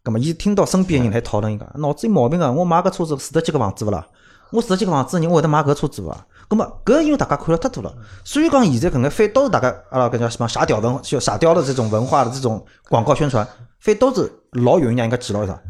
[0.10, 4.08] 葛末伊听到身边人来讨论，伊讲脑子有毛病啊，我买个车子住得几个房子勿啦？
[4.52, 6.26] 我住得几个房子，人会得买搿车子伐？
[6.50, 7.94] 咁么搿因为大家看了太多了，
[8.24, 13.48] 所以讲现在搿眼反倒是大家阿拉搿叫什么傻屌文，就傻屌的这种文化的这种广告宣传，
[13.80, 15.62] 反倒是老有人让人家记牢啥？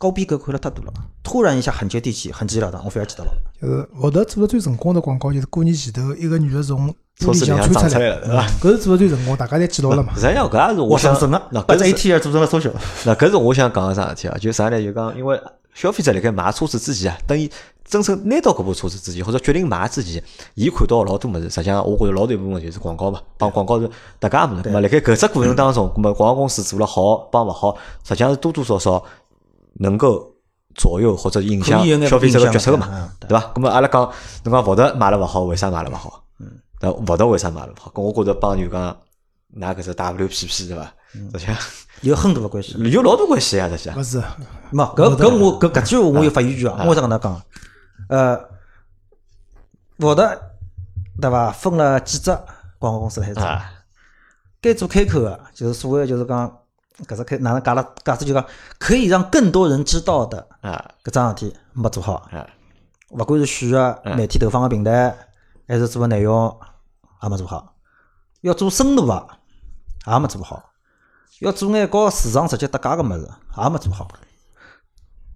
[0.00, 0.92] 高逼格看了太多了，
[1.22, 3.30] 突然一下很接地气，很直截了当，我非要记得牢。
[3.60, 6.88] 就是沃特做的最成功的广告，就是过年前头一个女的从
[7.18, 8.46] 玻璃里向穿出来了，对伐？
[8.62, 10.14] 搿是做的最成功，大家侪记牢了嘛。
[10.14, 11.14] 实际上搿也是我想，
[11.50, 12.70] 那搿是 ATR 做成了缩小。
[13.04, 14.38] 那搿是我想讲个啥事体啊？
[14.38, 14.82] 就啥呢？
[14.82, 15.38] 就讲因为
[15.74, 17.50] 消费者辣盖买车子之前啊，等于
[17.84, 20.22] 真正拿到搿部车子之前，或者决定买之前，
[20.54, 21.50] 伊看到老多物事。
[21.50, 24.62] 实际上，我觉着老大一部分就是广告嘛，帮广告是搭界物事。
[24.62, 29.04] 咾么，辣盖搿只过程当中，咾么广告公司做了好帮勿好，实际上是多多少少
[29.74, 30.28] 能够。
[30.76, 33.52] 左右或者影响消费者个决策个嘛，对伐？
[33.52, 34.00] 咁么阿拉讲，
[34.44, 36.22] 侬讲沃特买了勿好，为啥买了勿好？
[36.38, 36.46] 嗯，
[36.80, 37.90] 那沃特为啥买了勿好？
[37.90, 38.96] 咁我觉着帮就讲，
[39.48, 40.94] 拿搿只 WPP 对伐？
[41.12, 41.56] 实际上
[42.02, 43.90] 有很大个关系，有老多关系啊，这些。
[43.96, 44.22] 勿是，
[44.70, 47.42] 没搿搿我搿搿句话我有发言权啊，我再跟他讲，
[48.08, 48.40] 呃，
[49.98, 50.40] 沃特
[51.20, 51.50] 对伐？
[51.50, 52.30] 分了几只
[52.78, 53.42] 广告公司来做，
[54.62, 56.56] 该做开口个，就是所谓就是讲。
[57.06, 57.94] 搿只开哪能讲了？
[58.04, 58.44] 假设就讲
[58.78, 62.46] 可以让更多人知道的啊，搿桩事体没做好啊。
[63.10, 65.16] 勿管是选个媒体投放个平台，
[65.66, 66.56] 还是做个内容，
[67.22, 67.74] 也没做好。
[68.42, 69.26] 要做深度啊，
[70.06, 70.70] 也没做好。
[71.40, 74.06] 要做眼和市场直接搭界个物事，也没做好。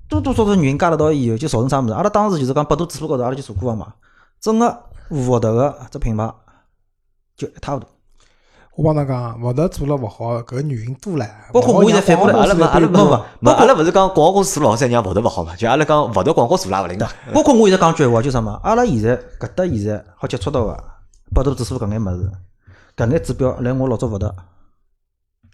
[0.09, 1.93] 多多少少原因加了到以后，就造成啥物事？
[1.95, 3.95] 阿拉当时就是讲百度指数高头，阿拉就做过个嘛。
[4.41, 6.33] 整个沃特个只品牌
[7.37, 7.87] 就一塌糊涂。
[8.77, 11.29] 我帮侬讲，沃特做了勿好，搿原因多唻。
[11.53, 15.55] 包括我现在反过来，阿拉勿阿拉勿勿，阿拉勿是讲广告公司做老三娘沃特勿好嘛？
[15.55, 17.09] 就阿拉讲沃特广告做拉勿灵的。
[17.33, 18.51] 包括我现在讲句闲话，就啥么？
[18.65, 20.85] 阿拉现在搿搭现在好接触到个
[21.33, 22.33] 百度指数搿眼物事，
[22.97, 24.35] 搿眼指标来我老早勿得，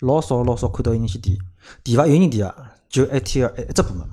[0.01, 1.39] 老少老少看到有人去提，
[1.85, 2.07] 提伐？
[2.07, 2.55] 有人提啊，
[2.89, 4.09] 就 A T L 一只部门，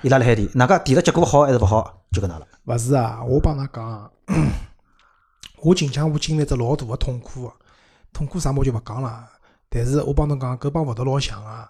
[0.00, 2.46] 伊拉辣海提，哪个提了结果好还是勿好，就搿能了。
[2.64, 4.10] 勿是啊，我帮㑚讲，
[5.60, 7.52] 我近腔我经历只老大个痛苦个。
[8.12, 9.24] 痛苦啥么就勿讲了，
[9.68, 11.68] 但是我帮侬讲，搿帮沃特老像啊。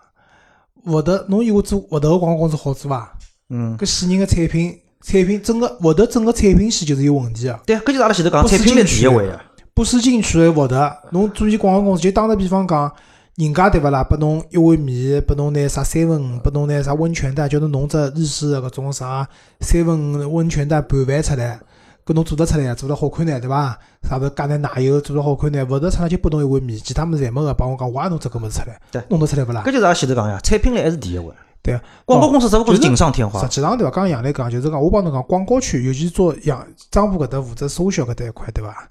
[0.86, 3.12] 沃特，侬以为做沃特个广告公司好做伐？
[3.50, 3.76] 嗯。
[3.78, 7.60] 搿死人个产品，产品整个沃特整个产品线就是有问题个。
[7.64, 9.40] 对，搿就是阿拉前头讲产品链第一位个。
[9.74, 12.92] 不思进取个沃特，侬做伊广告公司，就打个比方讲，
[13.36, 14.02] 人家对勿啦？
[14.02, 19.26] 拨侬一碗面，拨侬拿啥三文，拨侬拿啥温泉蛋，叫侬弄只日式个搿种啥
[19.60, 21.60] 三文温泉蛋拌饭出来。
[22.04, 23.78] 搿侬做得出来，做得好看呢，对伐？
[24.02, 25.64] 啥物事加点奶油，做得好看呢？
[25.64, 27.54] 勿是出来就拨侬一碗面，其他物事侪没个。
[27.54, 29.62] 帮我讲，我也弄只搿物事出来，对，弄得出来勿啦？
[29.64, 31.32] 搿就是阿前头讲呀，产品力还是第一位。
[31.62, 33.40] 对，广告公司只不过是锦上添花。
[33.42, 33.90] 实际上对伐？
[33.92, 38.88] 刚刚杨磊讲，就是讲我帮侬讲，广告区，尤其是做杨张浦搿搭负责搜销搿搭一块，对伐？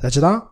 [0.00, 0.42] 实际上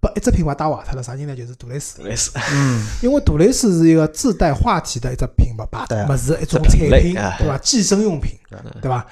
[0.00, 1.34] 把一只品牌打坏脱了，啥人呢？
[1.34, 1.98] 就是杜蕾斯。
[1.98, 7.58] 杜蕾斯，嗯，因为杜蕾斯是一个自带话题的一只品牌，把物事一种产品，对伐？
[7.58, 8.38] 计生用品，
[8.80, 9.04] 对伐？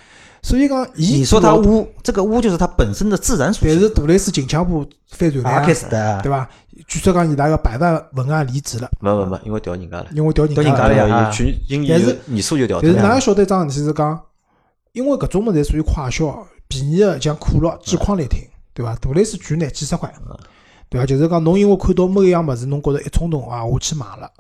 [0.47, 3.69] 所以讲，你说它污，这个污就是它本身的自然属性。
[3.69, 6.49] 但是杜蕾斯近腔部翻船了，对吧？
[6.87, 8.89] 据说讲伊拉个百万文案离职了。
[9.01, 10.07] 没没没，因为调人家了。
[10.13, 11.29] 因为调人家了呀。
[11.33, 12.81] 去因但是年数就调。
[12.81, 14.21] 但是哪要晓得一桩事体是讲，
[14.93, 18.39] 因为搿种物事属于快销，便宜的像可乐、几块来听，
[18.73, 18.95] 对伐？
[19.01, 20.15] 杜蕾斯贵呢几十块，
[20.89, 21.05] 对伐？
[21.05, 24.31] 就是讲侬因为看到某一样物事，侬觉着一冲动啊，我去买了，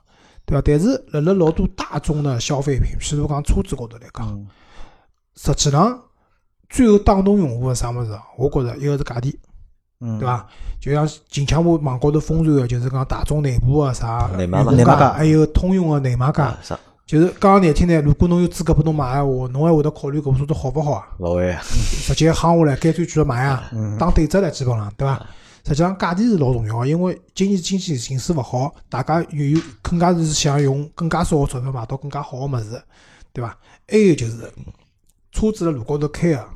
[0.44, 0.62] 对伐？
[0.64, 4.46] 但是辣辣老多大众的消费品，譬如讲车子高头来讲。
[5.36, 6.00] 实际上，
[6.68, 8.10] 最后打动用户个啥物事？
[8.36, 9.34] 我觉着一个是价钿，
[10.00, 10.46] 嗯，对伐？
[10.80, 16.56] 就像近腔部网高头疯传个，就是讲大众内部个啥内卖价，还有通用个内卖价。
[17.06, 21.06] 就是讲个难听点，如果侬有资格拨侬买闲话，侬还会得考虑搿部车子好勿好啊？
[21.20, 21.56] 勿会，
[22.04, 25.24] 直接夯下来，干脆继续买啊，打对折了，基本上，对伐？
[25.64, 32.82] 实际上价钿是老重要个，因为今年经济形势勿好，大家有有更加是想用更加少个钞票买到更加好个物事，
[33.32, 33.56] 对伐？
[33.88, 34.52] 还有就是。
[35.36, 36.48] 车子辣路高头开个，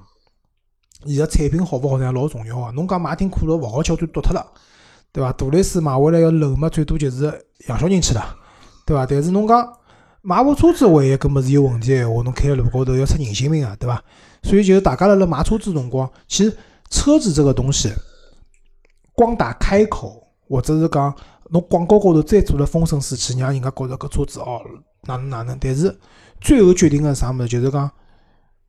[1.04, 2.72] 伊个产品好勿好呢，老重要个。
[2.72, 4.42] 侬讲买听可乐勿好吃，就丢脱了，
[5.12, 5.30] 对伐？
[5.34, 7.24] 杜蕾斯买回来要漏嘛，最多就是
[7.68, 8.24] 养小人去了，
[8.86, 9.04] 对伐？
[9.04, 9.70] 但是侬讲
[10.22, 14.02] 买部车子，万一搿物事有问题个闲话，侬开辣路高头要出人性命啊，对伐？
[14.44, 16.56] 所以就大家辣辣买车子辰光，其实
[16.88, 17.92] 车子这个东西，
[19.12, 21.14] 光打开口，或者是讲
[21.50, 24.62] 侬广告高头再做了风生水起，让人家觉着搿车子哦
[25.02, 25.94] 哪能哪能，但是
[26.40, 27.90] 最后决定个啥物事，就是讲，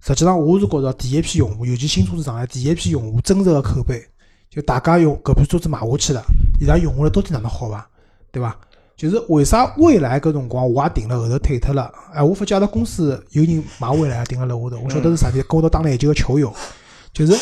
[0.02, 4.04] 实际上我是觉着第一批用户，尤其新车子上来第一批用户真实个口碑，
[4.50, 6.24] 就大家用搿批车子买下去了，
[6.60, 7.88] 伊拉用下来到底哪能好伐？
[8.32, 8.58] 对伐？
[8.98, 11.92] 就是为啥未来搿辰光我也停了后头退脱了？
[12.14, 16.54] 哎，我发觉阿拉公司有人买未来停辣楼下头，我晓得是啥体，跟我打篮球个球友，
[17.14, 17.36] 就是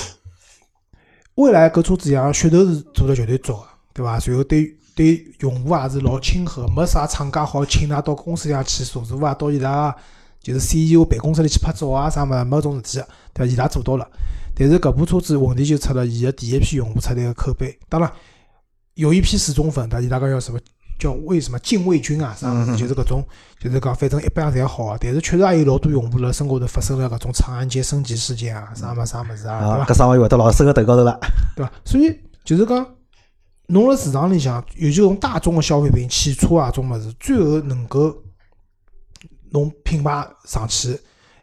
[1.35, 4.19] 未来搿车子像噱头是做得绝对足个，对伐？
[4.25, 9.95] 然后对对用户也是老亲和，没啥厂家好请㑚到公司里向去坐坐啊，到伊拉
[10.41, 13.53] 就是 CEO 办公室里去拍照啊啥么，没种事体个，对伐？
[13.53, 14.07] 伊拉做到了，
[14.55, 18.11] 但是搿部车子问题就出了，伊个第一批用户出来个口碑，当然
[18.95, 20.01] 有一批死忠粉，对伐？
[20.01, 20.59] 伊拉讲要什么？
[20.99, 22.35] 叫为什么禁卫军啊？
[22.37, 22.75] 啥物事？
[22.75, 23.23] 就是搿种，
[23.57, 24.97] 就是讲反正一般侪好啊。
[24.99, 29.93] 但是确实也有老多用户辣身高头发生了搿种长安街升级事件啊，啥么啥物事啊，对啊，伐？
[29.93, 31.17] 搿生活又回到老师个头高头了。
[31.55, 31.71] 对伐？
[31.85, 32.13] 所以
[32.43, 32.85] 就是讲，
[33.67, 38.13] 侬辣市场里向，尤其搿种大众个消费品，汽车啊，种物事，最后能够
[39.51, 40.99] 侬品牌上去，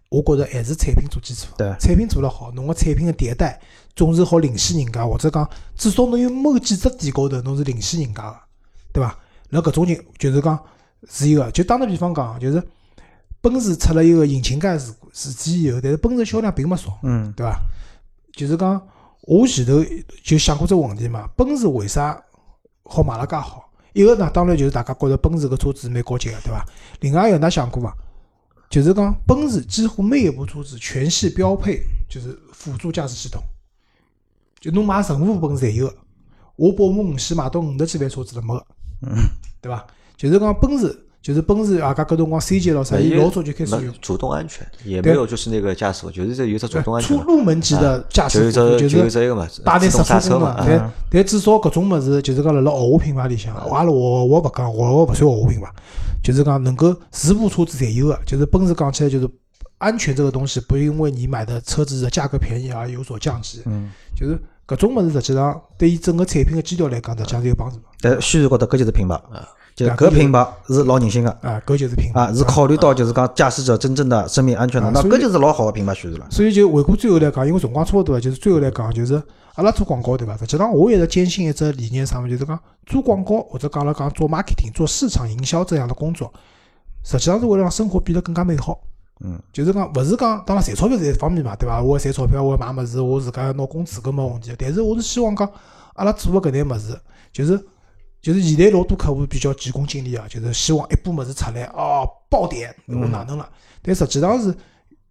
[0.08, 1.48] 我觉着还是产品做基础。
[1.58, 3.60] 对产品做得好，侬个产品个迭代
[3.94, 8.36] 总是好领先人家，或者讲至少侬有某几只点高头侬是领先人家个，
[8.92, 9.18] 对伐？
[9.50, 10.58] 辣搿种情就是讲
[11.08, 12.62] 是一个，就打个比方讲，就是
[13.40, 16.98] 奔驰出了一个引擎盖事故事件以后，但是奔驰销量并没少。
[17.02, 17.58] 嗯，对伐？
[18.32, 18.88] 就是讲，
[19.22, 19.84] 我前头
[20.24, 22.20] 就想过这个问题嘛，奔驰为啥
[22.84, 23.65] 好卖了介好？
[23.96, 26.62] 一个呢，当然就是大家觉着奔驰个车子蛮高级个，对伐？
[27.00, 27.96] 另外一个，㑚想过伐？
[28.68, 33.42] 就是讲，奔驰几乎每一部车子全系标配就是辅助驾驶系统，
[34.60, 35.96] 就侬买任何部奔驰侪有个。
[36.56, 38.66] 我宝马五系买到五十几万车子了没
[39.62, 39.86] 对伐？
[40.14, 43.92] 就是讲奔驰，就是奔驰，大家搿辰光 C 级咯啥，伊老早就开始有。
[44.00, 55.68] 主动安全，也没有就是那个驾驶，就是这有只主动安全出，入门级的驾驶辅助，就是就有只一个嘛，大力自动刹车嘛，但但至少搿种物事，就是讲辣辣豪华品牌里向，阿拉我我勿讲，我我勿算豪华品牌，
[56.22, 59.28] 就是讲能够四部车子侪有个，就是奔驰讲起来就是
[59.78, 67.82] 安全这个东西，不因为你买的车子的价格便宜而有所降级，嗯，就是搿种物事实际上对于整个产品的基调来讲，实际上是有帮助的。
[68.00, 69.20] 但宣传高头搿就是品牌，
[69.76, 76.26] 就是对搿品牌是老人性个啊，搿就是品牌啊，是考虑到就是讲驾驶者真正的生命安全的，那啊搿就是老好个品牌宣传了。
[76.30, 79.22] 所以就回过最后来讲，因为辰光差勿多了，就是最后来讲，就是
[79.56, 80.34] 阿拉做广告对伐？
[80.38, 86.32] 实际上我一直坚信一只理念，啥么，就是讲做广告或者讲阿拉讲做 marketing、做市场营销这样的工作，
[87.04, 88.80] 实际上是为了让生活变得更加美好。
[89.20, 91.82] 嗯，就是讲，勿是讲当然赚钞票是一方面嘛，对伐？
[91.82, 94.54] 我赚钞票，我买物事，我自家要拿工资，搿没问题。
[94.58, 95.46] 但是我是希望讲，
[95.96, 96.98] 阿拉做个搿眼物事，
[97.30, 97.62] 就是
[98.26, 103.48] 就是现在老多客户比较急功近利啊，就是希望一部物事出来哦爆点，我哪能了？
[103.80, 104.52] 但实际上是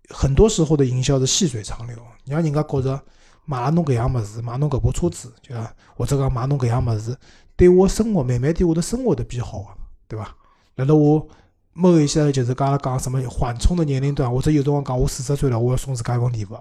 [0.09, 1.95] 很多时候的营销是细水长流，
[2.25, 3.01] 让人家觉着
[3.45, 5.73] 买了侬搿样物事，买侬搿部车子，对伐？
[5.95, 7.15] 或者讲买侬搿样物事，
[7.55, 9.67] 对我生活慢慢对我的生活都变好个，
[10.09, 10.35] 对伐？
[10.75, 11.25] 辣辣我
[11.71, 16.57] 某一些就是讲阿拉讲什么缓冲的年龄段，或者有辰光讲我四十岁了，我要送自家一份礼物，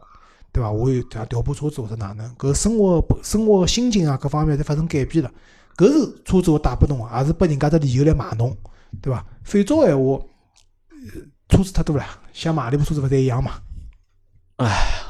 [0.53, 0.71] 对伐？
[0.71, 5.29] 我有调调部车子或者哪能，搿生活生活心情啊各方面侪发生改变了，
[5.77, 8.57] 搿是车子我带拨侬个，也是拨人家只理由来买侬，
[9.03, 9.25] 对伐？
[9.43, 13.53] 反照闲话，呃车子太多了，想买里部车子勿侪一样嘛？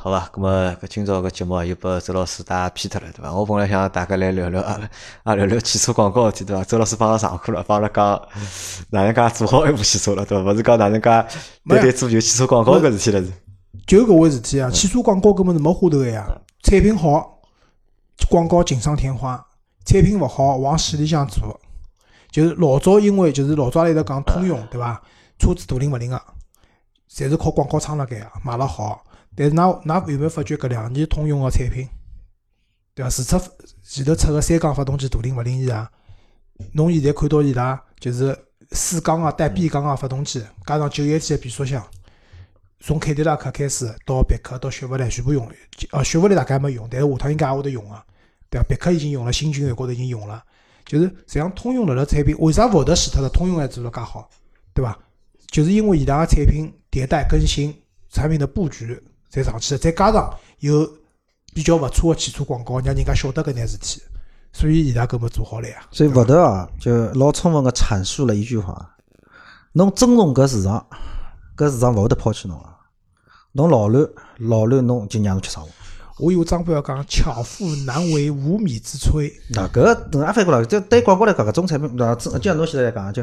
[0.00, 3.32] 好吧，葛么搿今朝搿节目又拨周老师带偏脱了，对伐？
[3.32, 4.88] 我本来想大家来聊聊阿拉
[5.22, 6.64] 啊聊聊汽车广告事体，对伐？
[6.64, 8.28] 周老师帮阿拉上课了，帮阿拉讲
[8.90, 10.50] 哪能介做好一部汽车了，对伐？
[10.50, 11.28] 勿是讲哪能介单
[11.66, 13.32] 单做就汽车广告搿事体了是。
[13.86, 16.26] 就搿回事体啊，汽车广告根本是没花头个呀。
[16.62, 17.38] 产品好，
[18.30, 19.36] 广告锦上添花；
[19.84, 21.60] 产品勿好，往死里向做。
[22.30, 25.00] 就是老早因为就是老早阿拉一直讲通用，对伐？
[25.38, 26.20] 车子大灵勿灵个，
[27.10, 29.04] 侪是靠广告撑辣盖个，卖了好。
[29.36, 31.88] 但是㑚㑚有没有发觉搿两年通用个产品，
[32.94, 33.10] 对伐？
[33.10, 33.38] 除出
[33.82, 35.88] 前头出个三缸发动机大灵勿灵以外，
[36.72, 38.36] 侬现在看到伊拉就是
[38.70, 41.84] 四缸啊带 B 缸啊发动机，加上九一体个变速箱。
[42.80, 45.48] 从凯迪拉克开始到别克到雪佛兰全部用，
[45.90, 48.04] 呃，雪佛兰大概没用，但是下趟应该也会得用啊，
[48.54, 48.64] 对伐？
[48.68, 50.40] 别克已经用了，新君越高头已经用了，
[50.84, 54.30] 就是实际上通用辣辣产品为啥福特死脱了，通用还做了介好，
[54.72, 54.96] 对伐？
[55.48, 57.74] 就是因为伊拉个产品迭代更新，
[58.10, 59.02] 产品的布局
[59.32, 60.88] 侪上去了，再加上有
[61.52, 64.00] 比较勿错个汽车广告，让人家晓得搿眼事体，
[64.52, 65.84] 所以伊拉搿么做好了呀。
[65.90, 68.94] 所以福特啊，就老充分个阐述了一句话：
[69.72, 70.86] 侬尊重搿市场，
[71.56, 72.68] 搿市场勿会得抛弃侬个。
[73.52, 75.68] 侬老卵，老卵侬就让侬吃生活。
[76.18, 79.32] 我有张表讲，巧妇难为无米之炊。
[79.58, 83.22] 啊，搿个也反过来，这对广告来讲，搿种产品，就像侬现在来讲，就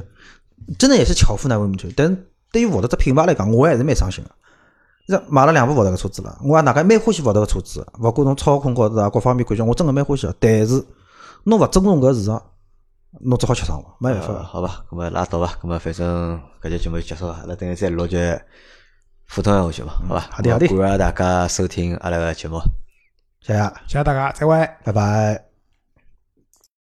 [0.78, 1.94] 真的也是巧妇难为无米之炊。
[1.96, 2.18] 但是
[2.52, 4.30] 对于福特这品牌来讲，我还是蛮伤心个。
[5.08, 10.36] 这买了两部福特个车子了，我也大概蛮欢喜福特个车子，勿管从操控高头啊各方面感觉，我真的蛮欢喜个。
[10.40, 10.84] 但是
[11.44, 12.42] 侬勿尊重搿市场，
[13.22, 14.44] 侬只好吃伤了，没办法呃。
[14.44, 18.18] 好吧，咁么拉倒吧，咁么反正搿节节目就结束了，阿拉等下再录集
[19.34, 20.28] 普通闲话节目，好吧？
[20.30, 22.60] 好的好的感谢大家收听阿拉个节目。
[23.42, 24.70] 谢谢，谢谢大家，再会。
[24.84, 25.51] 拜拜。